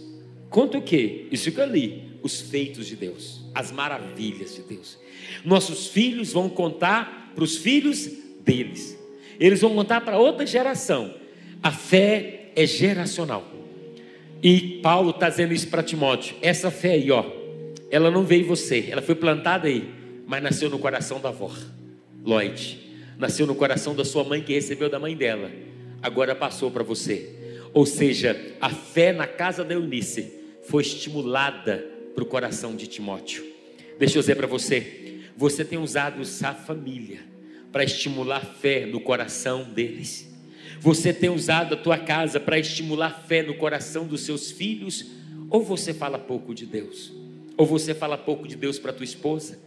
[0.50, 1.28] conta o quê?
[1.32, 4.98] Isso que eu li, os feitos de Deus, as maravilhas de Deus.
[5.42, 8.06] Nossos filhos vão contar para os filhos
[8.40, 8.98] deles.
[9.40, 11.14] Eles vão contar para outra geração.
[11.62, 13.55] A fé é geracional.
[14.42, 16.36] E Paulo está dizendo isso para Timóteo.
[16.42, 17.24] Essa fé aí, ó,
[17.90, 19.88] ela não veio você, ela foi plantada aí,
[20.26, 21.50] mas nasceu no coração da avó,
[22.24, 22.86] Lloyd.
[23.18, 25.50] Nasceu no coração da sua mãe que recebeu da mãe dela.
[26.02, 27.34] Agora passou para você.
[27.72, 30.32] Ou seja, a fé na casa da Eunice
[30.68, 33.44] foi estimulada para o coração de Timóteo.
[33.98, 37.20] Deixa eu dizer para você, você tem usado essa família
[37.72, 40.35] para estimular fé no coração deles.
[40.80, 45.06] Você tem usado a tua casa para estimular fé no coração dos seus filhos?
[45.50, 47.12] Ou você fala pouco de Deus?
[47.56, 49.58] Ou você fala pouco de Deus para tua esposa?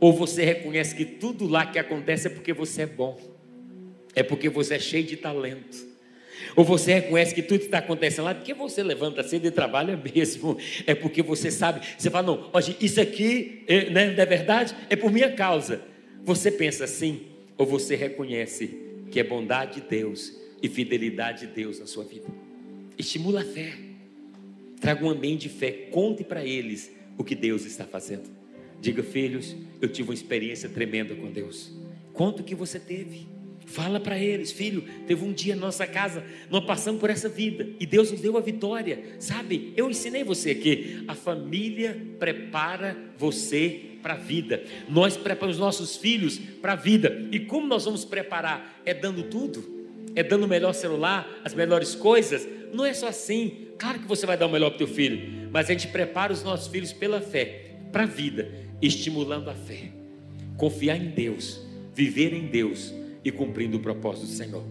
[0.00, 3.18] Ou você reconhece que tudo lá que acontece é porque você é bom?
[4.14, 5.88] É porque você é cheio de talento?
[6.54, 9.96] Ou você reconhece que tudo que está acontecendo lá, porque você levanta cedo e trabalha
[10.14, 14.26] mesmo, é porque você sabe, você fala, não, hoje isso aqui é, né, não é
[14.26, 14.74] verdade?
[14.88, 15.80] É por minha causa.
[16.24, 17.22] Você pensa assim,
[17.56, 18.78] ou você reconhece
[19.10, 22.26] que é bondade de Deus e fidelidade de Deus na sua vida.
[22.96, 23.74] Estimula a fé.
[24.80, 25.70] Traga um ambiente de fé.
[25.90, 28.28] Conte para eles o que Deus está fazendo.
[28.80, 31.72] Diga, filhos, eu tive uma experiência tremenda com Deus.
[32.12, 33.26] Conta o que você teve.
[33.66, 37.68] Fala para eles, filho, teve um dia na nossa casa, nós passamos por essa vida
[37.78, 39.16] e Deus nos deu a vitória.
[39.18, 44.64] Sabe, eu ensinei você aqui, a família prepara você para a vida.
[44.88, 47.28] Nós preparamos os nossos filhos para a vida.
[47.30, 48.80] E como nós vamos preparar?
[48.86, 49.77] É dando tudo
[50.18, 52.44] é dando o melhor celular, as melhores coisas.
[52.74, 53.68] Não é só assim.
[53.78, 56.32] Claro que você vai dar o melhor para o teu filho, mas a gente prepara
[56.32, 58.50] os nossos filhos pela fé, para a vida,
[58.82, 59.92] estimulando a fé.
[60.56, 62.92] Confiar em Deus, viver em Deus
[63.24, 64.64] e cumprindo o propósito do Senhor.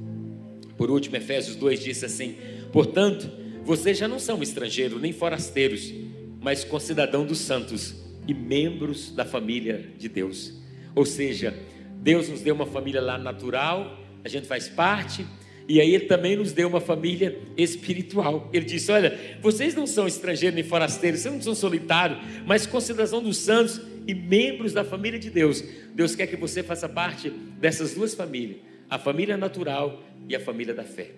[0.75, 2.35] Por último, Efésios 2 diz assim:
[2.73, 3.31] Portanto,
[3.63, 5.93] vocês já não são estrangeiros nem forasteiros,
[6.41, 7.95] mas concidadão dos santos
[8.27, 10.61] e membros da família de Deus.
[10.93, 11.57] Ou seja,
[12.01, 15.25] Deus nos deu uma família lá natural a gente faz parte,
[15.67, 18.49] e aí ele também nos deu uma família espiritual.
[18.53, 23.21] Ele disse: Olha, vocês não são estrangeiros nem forasteiros, vocês não são solitários, mas consideração
[23.21, 25.63] dos santos e membros da família de Deus.
[25.93, 28.59] Deus quer que você faça parte dessas duas famílias,
[28.89, 31.11] a família natural e a família da fé,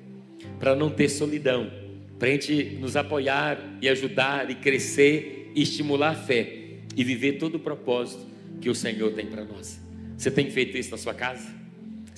[0.60, 1.72] para não ter solidão,
[2.18, 6.60] para a gente nos apoiar e ajudar e crescer e estimular a fé
[6.96, 8.26] e viver todo o propósito
[8.60, 9.80] que o Senhor tem para nós.
[10.18, 11.60] Você tem feito isso na sua casa?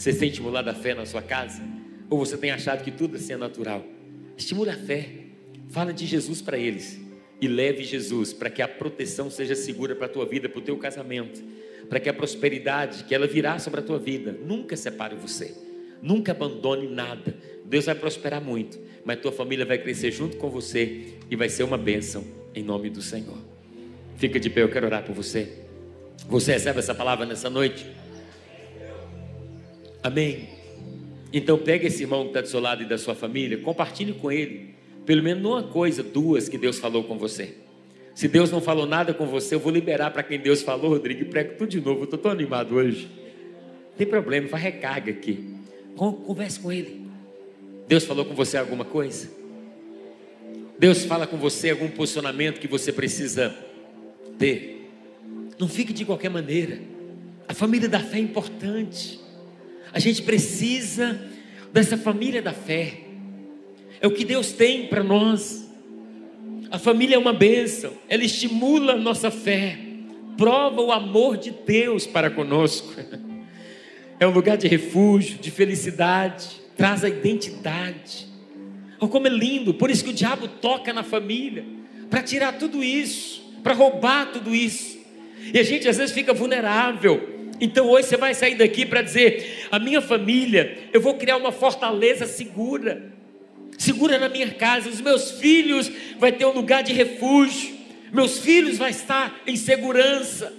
[0.02, 1.62] Você tem estimulado a fé na sua casa?
[2.10, 3.86] Ou você tem achado que tudo assim é natural?
[4.36, 5.08] Estimule a fé.
[5.70, 7.00] Fala de Jesus para eles.
[7.40, 10.64] E leve Jesus para que a proteção seja segura para a tua vida, para o
[10.64, 11.44] teu casamento.
[11.88, 15.54] Para que a prosperidade, que ela virá sobre a tua vida, nunca separe você.
[16.02, 17.38] Nunca abandone nada.
[17.64, 21.62] Deus vai prosperar muito, mas tua família vai crescer junto com você e vai ser
[21.62, 23.38] uma bênção em nome do Senhor.
[24.18, 25.60] Fica de pé, eu quero orar por você.
[26.28, 27.86] Você recebe essa palavra nessa noite?
[30.04, 30.50] Amém?
[31.34, 34.32] Então pegue esse irmão que está do seu lado e da sua família, compartilhe com
[34.32, 34.72] ele.
[35.06, 37.56] pelo menos uma coisa, duas que Deus falou com você.
[38.14, 41.22] Se Deus não falou nada com você, eu vou liberar para quem Deus falou, Rodrigo,
[41.22, 42.02] e prego tudo de novo.
[42.02, 43.08] Eu estou tão animado hoje.
[43.92, 45.56] Não tem problema, faz recarga aqui.
[45.96, 47.08] Converse com Ele.
[47.88, 49.30] Deus falou com você alguma coisa?
[50.78, 53.56] Deus fala com você algum posicionamento que você precisa
[54.38, 54.90] ter?
[55.60, 56.80] Não fique de qualquer maneira.
[57.48, 59.21] A família da fé é importante.
[59.94, 61.20] A gente precisa
[61.74, 62.94] dessa família da fé.
[64.00, 65.70] É o que Deus tem para nós.
[66.72, 69.78] A família é uma bênção, ela estimula a nossa fé,
[70.38, 72.96] prova o amor de Deus para conosco.
[74.18, 78.28] É um lugar de refúgio, de felicidade, traz a identidade.
[79.00, 81.66] Oh, como é lindo, por isso que o diabo toca na família,
[82.08, 85.00] para tirar tudo isso, para roubar tudo isso.
[85.52, 87.41] E a gente às vezes fica vulnerável.
[87.62, 91.52] Então hoje você vai sair daqui para dizer: a minha família, eu vou criar uma
[91.52, 93.12] fortaleza segura
[93.82, 97.76] segura na minha casa, os meus filhos vai ter um lugar de refúgio,
[98.14, 100.54] meus filhos vai estar em segurança.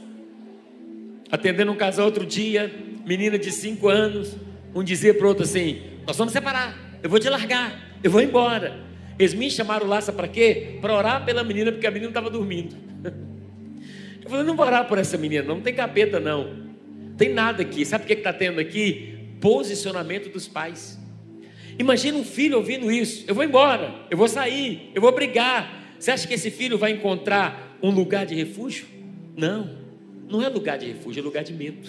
[1.31, 2.71] Atendendo um casal outro dia,
[3.07, 4.37] menina de 5 anos,
[4.75, 8.21] um dizia para o outro assim: Nós vamos separar, eu vou te largar, eu vou
[8.21, 8.77] embora.
[9.19, 10.79] Eles me chamaram lá, para quê?
[10.81, 12.75] Para orar pela menina, porque a menina estava dormindo.
[14.25, 16.72] Eu falei: Não vou orar por essa menina, não, não tem capeta não.
[17.16, 17.85] Tem nada aqui.
[17.85, 19.18] Sabe o que está tendo aqui?
[19.40, 20.98] Posicionamento dos pais.
[21.79, 25.96] Imagina um filho ouvindo isso: eu vou embora, eu vou sair, eu vou brigar.
[25.98, 28.87] Você acha que esse filho vai encontrar um lugar de refúgio?
[29.37, 29.79] Não,
[30.29, 31.88] não é lugar de refúgio, é lugar de medo.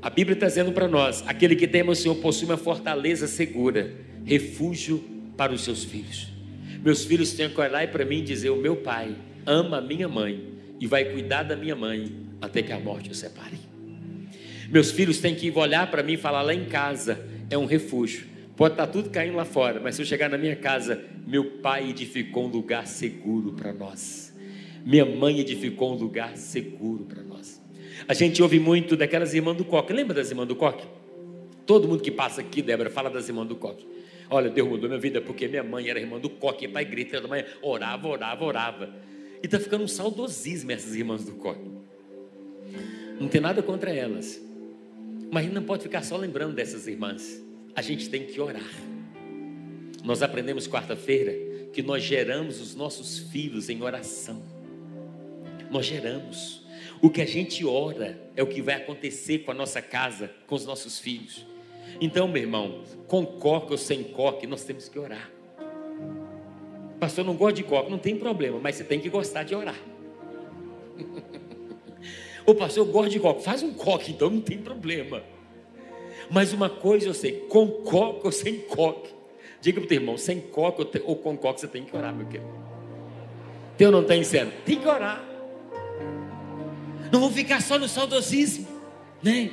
[0.00, 3.92] A Bíblia está dizendo para nós: aquele que teme o Senhor possui uma fortaleza segura,
[4.24, 5.04] refúgio
[5.36, 6.28] para os seus filhos.
[6.82, 10.08] Meus filhos têm que olhar para mim e dizer: O meu pai ama a minha
[10.08, 13.65] mãe e vai cuidar da minha mãe até que a morte os separe.
[14.68, 18.36] Meus filhos têm que olhar para mim e falar: lá em casa é um refúgio
[18.56, 21.90] Pode estar tudo caindo lá fora, mas se eu chegar na minha casa, meu pai
[21.90, 24.34] edificou um lugar seguro para nós.
[24.82, 27.62] Minha mãe edificou um lugar seguro para nós.
[28.08, 29.92] A gente ouve muito daquelas irmãs do coque.
[29.92, 30.86] Lembra das irmãs do coque?
[31.66, 33.86] Todo mundo que passa aqui, Débora, fala das irmãs do coque.
[34.30, 36.82] Olha, Deus mudou minha vida porque minha mãe era irmã do coque, ia para a
[36.82, 38.90] igreja da manhã, orava, orava, orava.
[39.42, 41.70] E está ficando um saudosismo essas irmãs do coque.
[43.20, 44.45] Não tem nada contra elas.
[45.36, 47.44] Mas não pode ficar só lembrando dessas irmãs
[47.74, 48.72] a gente tem que orar.
[50.02, 54.42] Nós aprendemos quarta-feira que nós geramos os nossos filhos em oração.
[55.70, 56.64] Nós geramos.
[57.02, 60.54] O que a gente ora é o que vai acontecer com a nossa casa, com
[60.54, 61.46] os nossos filhos.
[62.00, 65.30] Então, meu irmão, com coque ou sem coque, nós temos que orar.
[66.98, 69.78] Pastor, não gosta de coque, não tem problema, mas você tem que gostar de orar.
[72.46, 75.22] Ô pastor, eu gosto de coque, faz um coque, então não tem problema.
[76.30, 79.10] Mas uma coisa eu sei, com coque ou sem coque.
[79.60, 82.26] Diga para o teu irmão, sem coque ou com coque você tem que orar, meu
[82.26, 82.48] querido.
[83.76, 84.52] Teu não tem sendo?
[84.64, 85.24] Tem que orar.
[87.12, 88.66] Não vou ficar só no saudosismo,
[89.22, 89.50] né?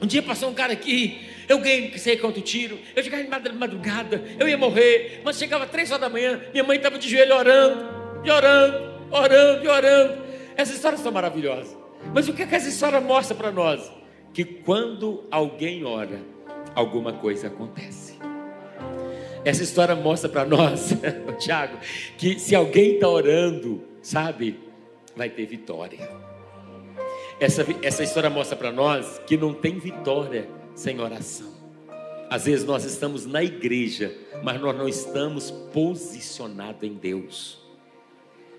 [0.00, 4.22] Um dia passou um cara aqui, eu ganhei sei quanto tiro, eu chegava de madrugada,
[4.38, 7.84] eu ia morrer, mas chegava três horas da manhã, minha mãe estava de joelho orando,
[8.24, 10.22] e orando, orando, e orando.
[10.56, 11.81] Essas histórias são maravilhosas.
[12.14, 13.90] Mas o que, é que essa história mostra para nós?
[14.32, 16.20] que quando alguém ora,
[16.74, 18.18] alguma coisa acontece.
[19.44, 20.92] Essa história mostra para nós,
[21.38, 21.76] Tiago,
[22.16, 24.58] que se alguém está orando, sabe,
[25.16, 26.08] vai ter vitória.
[27.40, 31.50] Essa, essa história mostra para nós que não tem vitória sem oração.
[32.30, 37.58] Às vezes nós estamos na igreja, mas nós não estamos posicionados em Deus.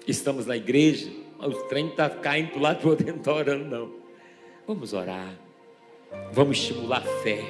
[0.05, 1.09] Estamos na igreja,
[1.45, 3.91] o trem está caindo para o lado do outro, não está orando, não.
[4.67, 5.33] Vamos orar.
[6.31, 7.43] Vamos estimular a fé.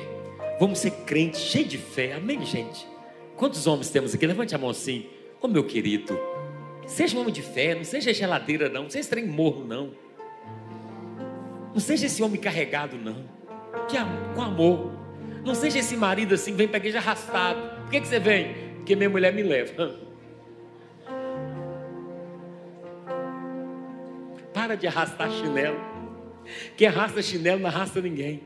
[0.60, 2.14] Vamos ser crentes, cheios de fé.
[2.14, 2.88] Amém, gente?
[3.36, 4.26] Quantos homens temos aqui?
[4.26, 5.08] Levante a mão assim.
[5.42, 6.18] Ô meu querido,
[6.88, 9.92] seja um homem de fé, não seja geladeira, não, não seja trem morro, não.
[11.74, 13.26] Não seja esse homem carregado, não.
[13.88, 13.98] Que
[14.36, 14.92] com amor.
[15.44, 17.82] Não seja esse marido assim, vem para igreja arrastado.
[17.82, 18.54] Por que, que você vem?
[18.76, 20.00] Porque minha mulher me leva.
[24.64, 25.78] Para de arrastar chinelo.
[26.78, 28.44] Quem arrasta chinelo não arrasta ninguém.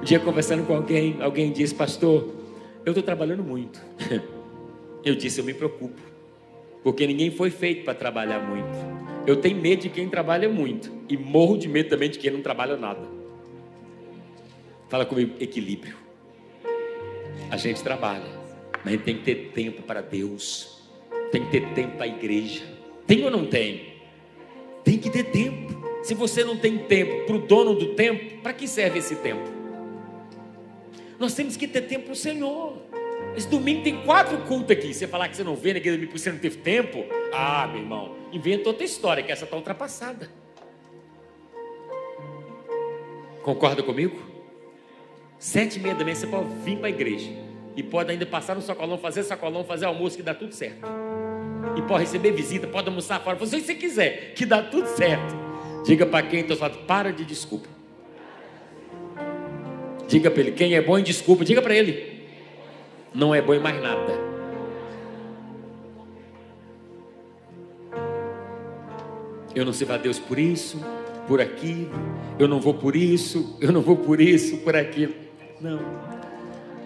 [0.00, 2.32] Um dia conversando com alguém, alguém disse, pastor,
[2.86, 3.84] eu estou trabalhando muito.
[5.02, 5.98] Eu disse, eu me preocupo,
[6.84, 8.68] porque ninguém foi feito para trabalhar muito.
[9.26, 12.42] Eu tenho medo de quem trabalha muito e morro de medo também de quem não
[12.42, 13.00] trabalha nada.
[14.90, 15.96] Fala comigo, equilíbrio.
[17.50, 18.26] A gente trabalha,
[18.84, 20.82] mas a gente tem que ter tempo para Deus,
[21.32, 22.62] tem que ter tempo para a igreja.
[23.06, 23.89] Tem ou não tem?
[24.84, 25.80] Tem que ter tempo.
[26.02, 29.48] Se você não tem tempo para o dono do tempo, para que serve esse tempo?
[31.18, 32.78] Nós temos que ter tempo para o Senhor.
[33.36, 34.92] Esse domingo tem quatro cultos aqui.
[34.92, 37.04] Você falar que você não vê domingo porque você não teve tempo?
[37.32, 40.30] Ah, meu irmão, inventa outra história, que essa está ultrapassada.
[43.42, 44.18] Concorda comigo?
[45.38, 47.30] Sete e meia da manhã você pode vir para a igreja.
[47.76, 50.86] E pode ainda passar no sacolão, fazer sacolão, fazer almoço, que dá tudo certo.
[51.76, 54.86] E pode receber visita, pode almoçar fora, fazer o que você quiser, que dá tudo
[54.88, 55.34] certo.
[55.84, 57.68] Diga para quem está falando, para de desculpa.
[60.08, 62.24] Diga para ele, quem é bom em desculpa, diga para ele.
[63.14, 64.30] Não é bom em mais nada.
[69.54, 70.78] Eu não sirvo a Deus por isso,
[71.26, 71.90] por aquilo,
[72.38, 75.14] eu não vou por isso, eu não vou por isso, por aquilo.
[75.60, 75.80] Não,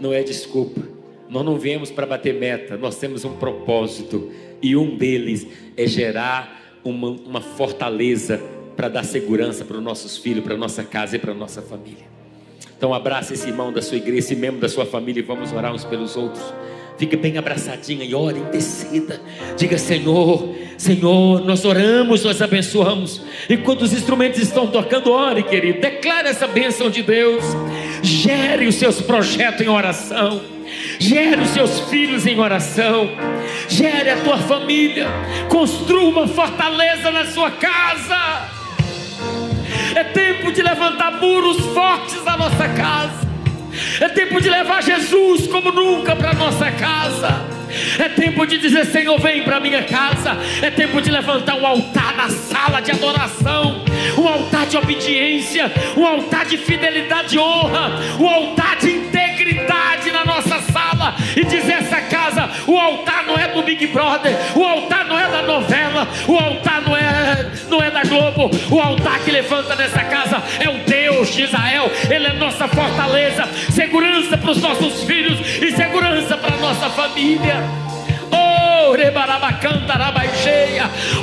[0.01, 0.94] não é desculpa.
[1.35, 4.31] Nós não viemos para bater meta, nós temos um propósito,
[4.63, 5.45] e um deles
[5.77, 8.41] é gerar uma, uma fortaleza
[8.77, 12.05] para dar segurança para os nossos filhos, para nossa casa e para nossa família.
[12.79, 15.75] Então abraça esse irmão da sua igreja, esse membro da sua família e vamos orar
[15.75, 16.55] uns pelos outros.
[16.97, 19.21] Fique bem abraçadinha e ore, interceda.
[19.57, 23.21] Diga, Senhor, Senhor, nós oramos, nós abençoamos.
[23.49, 25.81] Enquanto os instrumentos estão tocando, ore, querido.
[25.81, 27.45] Declare essa bênção de Deus.
[28.03, 30.41] Gere os seus projetos em oração.
[30.99, 33.11] Gere os seus filhos em oração.
[33.69, 35.07] Gere a tua família.
[35.49, 38.49] Construa uma fortaleza na sua casa.
[39.95, 43.25] É tempo de levantar muros fortes na nossa casa.
[44.01, 47.45] É tempo de levar Jesus como nunca para nossa casa.
[47.99, 50.37] É tempo de dizer: Senhor, vem para minha casa.
[50.63, 53.85] É tempo de levantar um altar na sala de adoração,
[54.19, 60.25] um altar de obediência, um altar de fidelidade e honra, um altar de integridade na
[60.25, 60.84] nossa sala
[61.37, 65.29] e dizer: essa casa, o altar não é do Big Brother, o altar não é
[65.29, 70.05] da novela, o altar não é, não é da Globo, o altar que levanta nessa
[70.05, 75.41] casa é o Deus de Israel, Ele é nossa fortaleza, segurança para os nossos filhos
[75.63, 77.85] e segurança para a nossa família.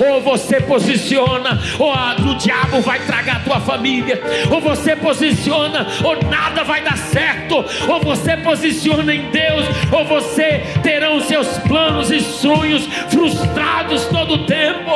[0.08, 4.22] Ou você posiciona, ou a, o diabo vai tragar a tua família.
[4.50, 7.64] Ou você posiciona, ou nada vai dar certo.
[7.88, 14.34] Ou você posiciona em Deus, ou você terá os seus planos e sonhos frustrados todo
[14.34, 14.92] o tempo.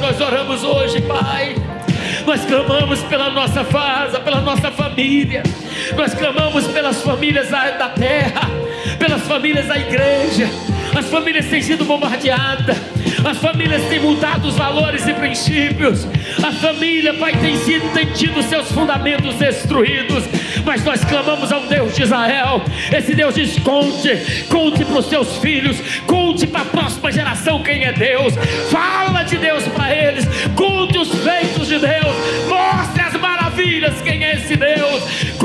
[0.00, 1.56] Nós oramos hoje, Pai.
[2.26, 5.42] Nós clamamos pela nossa casa, pela nossa família.
[5.96, 8.50] Nós clamamos pelas famílias da terra
[8.98, 10.48] pelas famílias da igreja.
[10.96, 12.76] As famílias têm sido bombardeadas.
[13.24, 16.06] As famílias têm mudado os valores e princípios.
[16.42, 20.24] A família, Pai, tem, sido, tem tido seus fundamentos destruídos.
[20.64, 22.62] Mas nós clamamos ao Deus de Israel.
[22.92, 27.84] Esse Deus diz: conte, conte para os seus filhos, conte para a próxima geração quem
[27.84, 28.34] é Deus.
[28.70, 32.14] Fala de Deus para eles, conte os feitos de Deus,
[32.48, 35.02] mostre as maravilhas quem é esse Deus.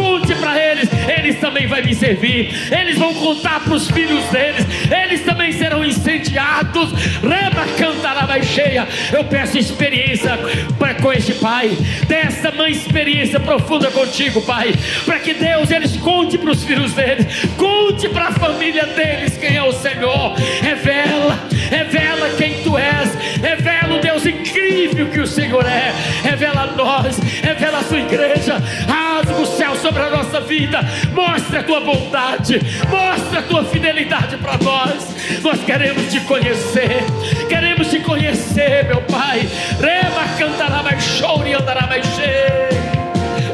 [0.09, 2.51] Conte para eles, eles também vão me servir.
[2.71, 6.91] Eles vão contar para os filhos deles, eles também serão incendiados.
[7.21, 8.87] Reba cantará mais cheia.
[9.13, 10.31] Eu peço experiência
[10.79, 14.73] para com este Pai, dessa mãe experiência profunda contigo, Pai,
[15.05, 19.55] para que Deus eles conte para os filhos deles, conte para a família deles quem
[19.55, 20.33] é o Senhor.
[20.61, 25.93] Revela, revela quem tu és, revela o Deus incrível que o Senhor é.
[26.23, 28.57] Revela a nós, revela a sua igreja.
[28.87, 30.79] Rasga o céu sobre a nossa vida.
[31.13, 35.41] Mostra a tua bondade, mostra a tua fidelidade para nós.
[35.43, 37.03] Nós queremos te conhecer,
[37.47, 39.49] queremos te conhecer, meu Pai.
[39.79, 42.69] Rema cantará mais show e andará mais cheio.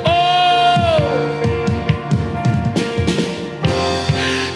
[0.05, 0.99] Oh!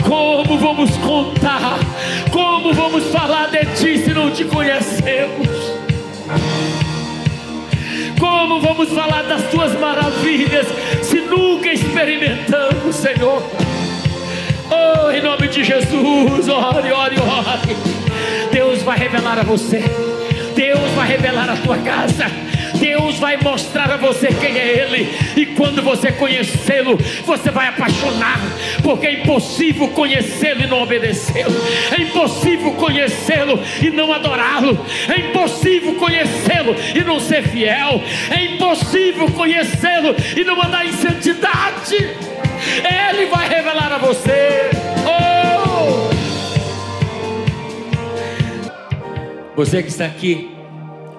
[0.03, 1.79] Como vamos contar?
[2.29, 5.47] Como vamos falar de ti se não te conhecemos?
[8.19, 10.67] Como vamos falar das tuas maravilhas
[11.29, 13.43] nunca experimentamos, Senhor?
[14.69, 17.77] Oh, em nome de Jesus, ore, ore, ore.
[18.51, 19.83] Deus vai revelar a você.
[20.55, 22.25] Deus vai revelar a tua casa.
[22.79, 28.39] Deus vai mostrar a você quem é Ele, e quando você conhecê-lo, você vai apaixonar,
[28.81, 31.55] porque é impossível conhecê-lo e não obedecê-lo,
[31.97, 39.29] é impossível conhecê-lo e não adorá-lo, é impossível conhecê-lo e não ser fiel, é impossível
[39.31, 41.95] conhecê-lo e não andar em santidade.
[41.95, 44.69] Ele vai revelar a você.
[45.05, 46.09] Oh!
[49.55, 50.55] Você que está aqui,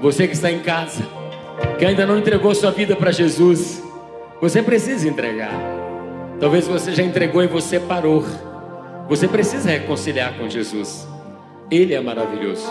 [0.01, 1.20] você que está em casa,
[1.79, 3.83] que ainda não entregou sua vida para Jesus,
[4.41, 5.53] você precisa entregar.
[6.39, 8.25] Talvez você já entregou e você parou.
[9.09, 11.07] Você precisa reconciliar com Jesus.
[11.71, 12.67] Ele é maravilhoso.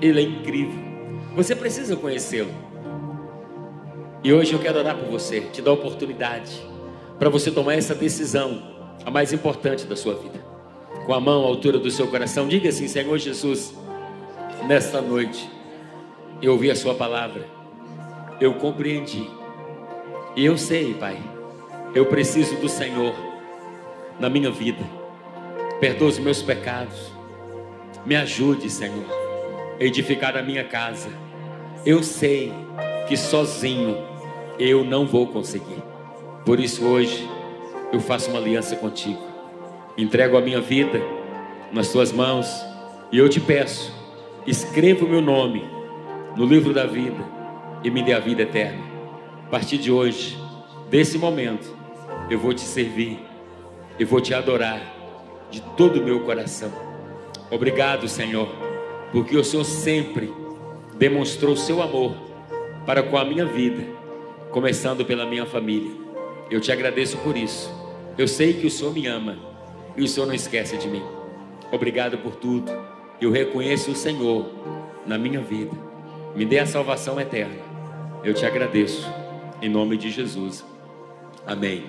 [0.00, 0.78] Ele é incrível.
[1.36, 2.50] Você precisa conhecê-lo.
[4.24, 6.60] E hoje eu quero orar por você, te dar a oportunidade.
[7.18, 8.62] para você tomar essa decisão,
[9.04, 10.44] a mais importante da sua vida.
[11.06, 13.74] Com a mão à altura do seu coração, diga assim: Senhor Jesus,
[14.66, 15.48] nesta noite,
[16.42, 17.46] eu ouvi a Sua palavra,
[18.40, 19.30] eu compreendi,
[20.34, 21.16] e eu sei, Pai,
[21.94, 23.14] eu preciso do Senhor
[24.18, 24.84] na minha vida.
[25.78, 27.12] Perdoa os meus pecados,
[28.04, 29.04] me ajude, Senhor,
[29.80, 31.10] a edificar a minha casa.
[31.86, 32.52] Eu sei
[33.06, 33.96] que sozinho
[34.58, 35.82] eu não vou conseguir.
[36.44, 37.28] Por isso hoje
[37.92, 39.22] eu faço uma aliança contigo.
[39.96, 41.00] Entrego a minha vida
[41.70, 42.48] nas tuas mãos
[43.12, 43.92] e eu te peço,
[44.46, 45.81] escreva o meu nome
[46.36, 47.24] no livro da vida
[47.84, 48.82] e me dê a vida eterna.
[49.46, 50.38] A partir de hoje,
[50.88, 51.74] desse momento,
[52.30, 53.18] eu vou te servir,
[53.98, 54.80] eu vou te adorar
[55.50, 56.72] de todo o meu coração.
[57.50, 58.48] Obrigado, Senhor,
[59.12, 60.32] porque o Senhor sempre
[60.96, 62.14] demonstrou seu amor
[62.86, 63.84] para com a minha vida,
[64.50, 65.92] começando pela minha família.
[66.50, 67.70] Eu te agradeço por isso.
[68.16, 69.36] Eu sei que o Senhor me ama
[69.96, 71.02] e o Senhor não esquece de mim.
[71.70, 72.70] Obrigado por tudo.
[73.20, 74.46] Eu reconheço o Senhor
[75.06, 75.91] na minha vida.
[76.34, 77.54] Me dê a salvação eterna.
[78.24, 79.06] Eu te agradeço.
[79.60, 80.64] Em nome de Jesus.
[81.46, 81.84] Amém.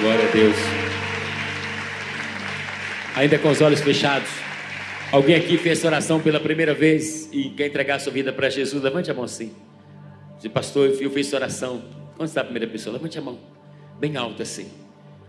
[0.00, 0.56] Glória a Deus.
[3.16, 4.28] Ainda com os olhos fechados.
[5.10, 8.82] Alguém aqui fez oração pela primeira vez e quer entregar sua vida para Jesus?
[8.82, 9.52] Levante a mão assim.
[10.40, 11.82] Diz, pastor, eu fiz oração.
[12.16, 12.92] Onde está a primeira pessoa?
[12.94, 13.38] Levante a mão.
[13.98, 14.68] Bem alta assim.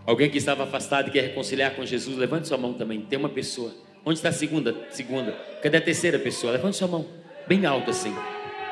[0.06, 3.00] Alguém que estava afastado e quer reconciliar com Jesus, levante sua mão também.
[3.00, 3.72] Tem uma pessoa.
[4.08, 4.72] Onde está a segunda?
[4.92, 5.32] Segunda.
[5.60, 6.52] Cadê a terceira pessoa?
[6.52, 7.04] Levante sua mão.
[7.48, 8.14] Bem alta assim.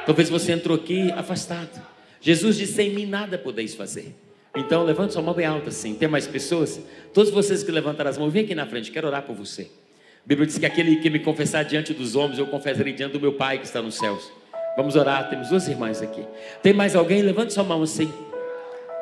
[0.07, 1.83] Talvez você entrou aqui afastado.
[2.21, 4.15] Jesus disse: Sem mim nada podeis fazer.
[4.57, 5.95] Então, levante sua mão bem alta assim.
[5.95, 6.81] Tem mais pessoas?
[7.13, 9.63] Todos vocês que levantaram as mãos, vem aqui na frente, quero orar por você.
[9.63, 13.21] A Bíblia diz que aquele que me confessar diante dos homens, eu confessarei diante do
[13.21, 14.31] meu Pai que está nos céus.
[14.77, 16.25] Vamos orar, temos duas irmãs aqui.
[16.63, 17.23] Tem mais alguém?
[17.23, 18.13] Levante sua mão assim.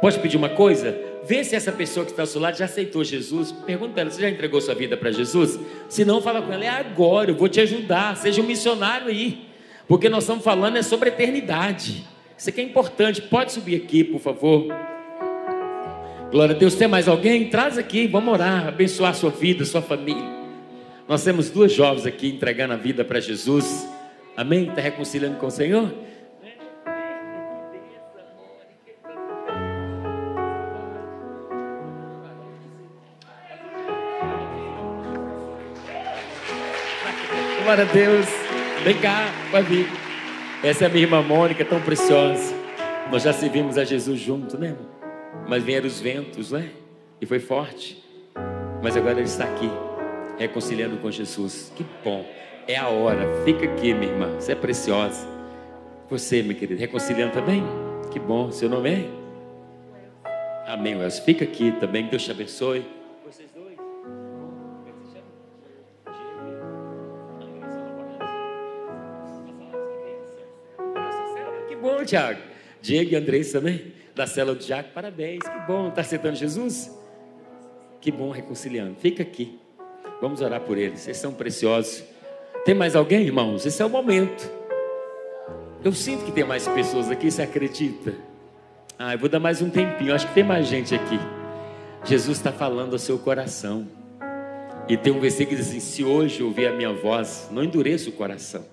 [0.03, 0.99] Pode pedir uma coisa?
[1.23, 3.53] Vê se essa pessoa que está ao seu lado já aceitou Jesus.
[3.53, 5.61] Pergunta ela: você já entregou sua vida para Jesus?
[5.89, 8.17] Se não, fala com ela: é agora, eu vou te ajudar.
[8.17, 9.47] Seja um missionário aí.
[9.87, 12.05] Porque nós estamos falando é sobre eternidade.
[12.37, 13.23] Isso aqui é importante.
[13.23, 14.67] Pode subir aqui, por favor.
[16.33, 16.75] Glória a Deus.
[16.75, 17.49] Tem mais alguém?
[17.49, 20.25] Traz aqui, vamos orar, abençoar a sua vida, a sua família.
[21.07, 23.89] Nós temos duas jovens aqui entregando a vida para Jesus.
[24.37, 24.69] Amém?
[24.69, 25.95] Está reconciliando com o Senhor?
[37.63, 38.27] Glória a Deus.
[38.83, 39.87] Vem cá, vai vir.
[40.65, 42.53] Essa é a minha irmã Mônica, tão preciosa.
[43.11, 44.75] Nós já servimos a Jesus junto, né?
[45.49, 46.71] Mas vieram os ventos, né?
[47.21, 48.03] E foi forte.
[48.83, 49.71] Mas agora ele está aqui,
[50.39, 51.73] reconciliando com Jesus.
[51.77, 52.27] Que bom.
[52.67, 53.29] É a hora.
[53.45, 54.35] Fica aqui, minha irmã.
[54.41, 55.25] Você é preciosa.
[56.11, 57.63] Você, minha querida, reconciliando também?
[58.11, 58.51] Que bom.
[58.51, 59.05] Seu nome é?
[60.67, 61.23] Amém, Welson.
[61.23, 62.09] Fica aqui também.
[62.09, 62.85] Deus te abençoe.
[72.03, 72.41] Bom, Tiago.
[72.81, 74.89] Diego e Andrés também, da célula do Tiago.
[74.93, 75.39] Parabéns.
[75.45, 75.89] Que bom.
[75.89, 76.91] Está aceitando Jesus?
[78.01, 78.97] Que bom reconciliando.
[78.97, 79.57] Fica aqui.
[80.21, 80.99] Vamos orar por eles.
[80.99, 82.03] Vocês são preciosos.
[82.65, 83.65] Tem mais alguém, irmãos?
[83.65, 84.51] Esse é o momento.
[85.85, 88.13] Eu sinto que tem mais pessoas aqui, você acredita?
[88.99, 91.21] Ah, eu vou dar mais um tempinho, acho que tem mais gente aqui.
[92.05, 93.87] Jesus está falando ao seu coração.
[94.89, 98.11] E tem um versículo que diz assim: Se hoje ouvir a minha voz, não endureça
[98.11, 98.72] o coração.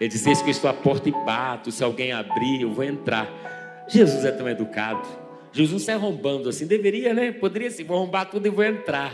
[0.00, 3.28] Ele diz: Eis que estou à porta e bato, se alguém abrir, eu vou entrar.
[3.88, 5.06] Jesus é tão educado.
[5.52, 7.32] Jesus não sai arrombando assim, deveria, né?
[7.32, 9.12] Poderia ser, vou arrombar tudo e vou entrar.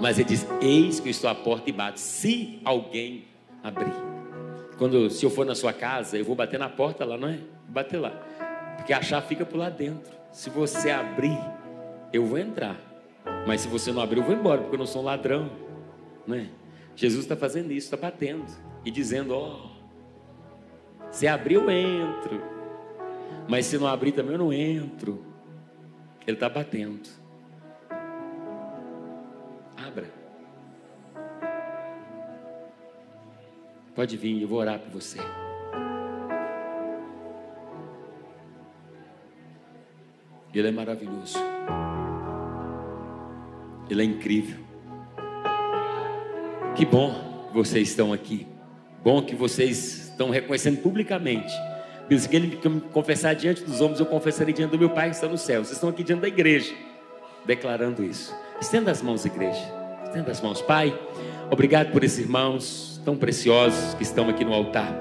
[0.00, 3.24] Mas ele diz: Eis que estou à porta e bato, se alguém
[3.62, 3.94] abrir.
[4.76, 7.36] Quando, se eu for na sua casa, eu vou bater na porta lá, não é?
[7.36, 8.10] Vou bater lá.
[8.76, 10.12] Porque a chave fica por lá dentro.
[10.30, 11.38] Se você abrir,
[12.12, 12.76] eu vou entrar.
[13.46, 15.50] Mas se você não abrir, eu vou embora, porque eu não sou um ladrão.
[16.26, 16.46] Não é?
[16.94, 18.44] Jesus está fazendo isso, está batendo
[18.86, 22.40] e dizendo: Ó, oh, se abrir, eu entro.
[23.48, 25.24] Mas se não abrir também, eu não entro.
[26.24, 27.08] Ele está batendo.
[29.76, 30.08] Abra.
[33.94, 35.18] Pode vir, eu vou orar por você.
[40.54, 41.38] Ele é maravilhoso.
[43.90, 44.64] Ele é incrível.
[46.74, 48.55] Que bom que vocês estão aqui.
[49.06, 51.54] Bom que vocês estão reconhecendo publicamente.
[52.08, 55.14] Diz que ele me confessar diante dos homens, eu confessarei diante do meu Pai que
[55.14, 55.62] está no céu.
[55.62, 56.74] Vocês estão aqui diante da igreja,
[57.44, 58.34] declarando isso.
[58.60, 59.62] Estenda as mãos, igreja.
[60.02, 60.92] Estenda as mãos, Pai.
[61.52, 64.92] Obrigado por esses irmãos tão preciosos que estão aqui no altar.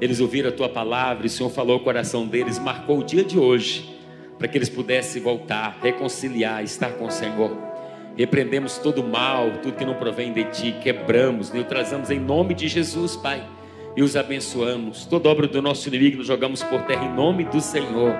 [0.00, 3.24] Eles ouviram a tua palavra e o Senhor falou o coração deles, marcou o dia
[3.24, 3.98] de hoje,
[4.38, 7.69] para que eles pudessem voltar, reconciliar, estar com o Senhor.
[8.20, 13.16] Repreendemos todo mal, tudo que não provém de ti, quebramos, neutralizamos em nome de Jesus,
[13.16, 13.42] Pai,
[13.96, 15.06] e os abençoamos.
[15.06, 18.14] Toda obra do nosso inimigo nos jogamos por terra em nome do Senhor.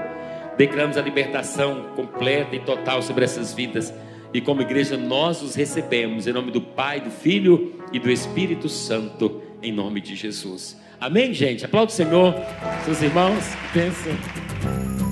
[0.56, 3.92] Declaramos a libertação completa e total sobre essas vidas.
[4.32, 8.70] E como igreja, nós os recebemos em nome do Pai, do Filho e do Espírito
[8.70, 10.80] Santo, em nome de Jesus.
[10.98, 11.66] Amém, gente?
[11.66, 12.34] Aplauda o Senhor,
[12.86, 13.44] seus irmãos.
[13.74, 15.09] Pensa.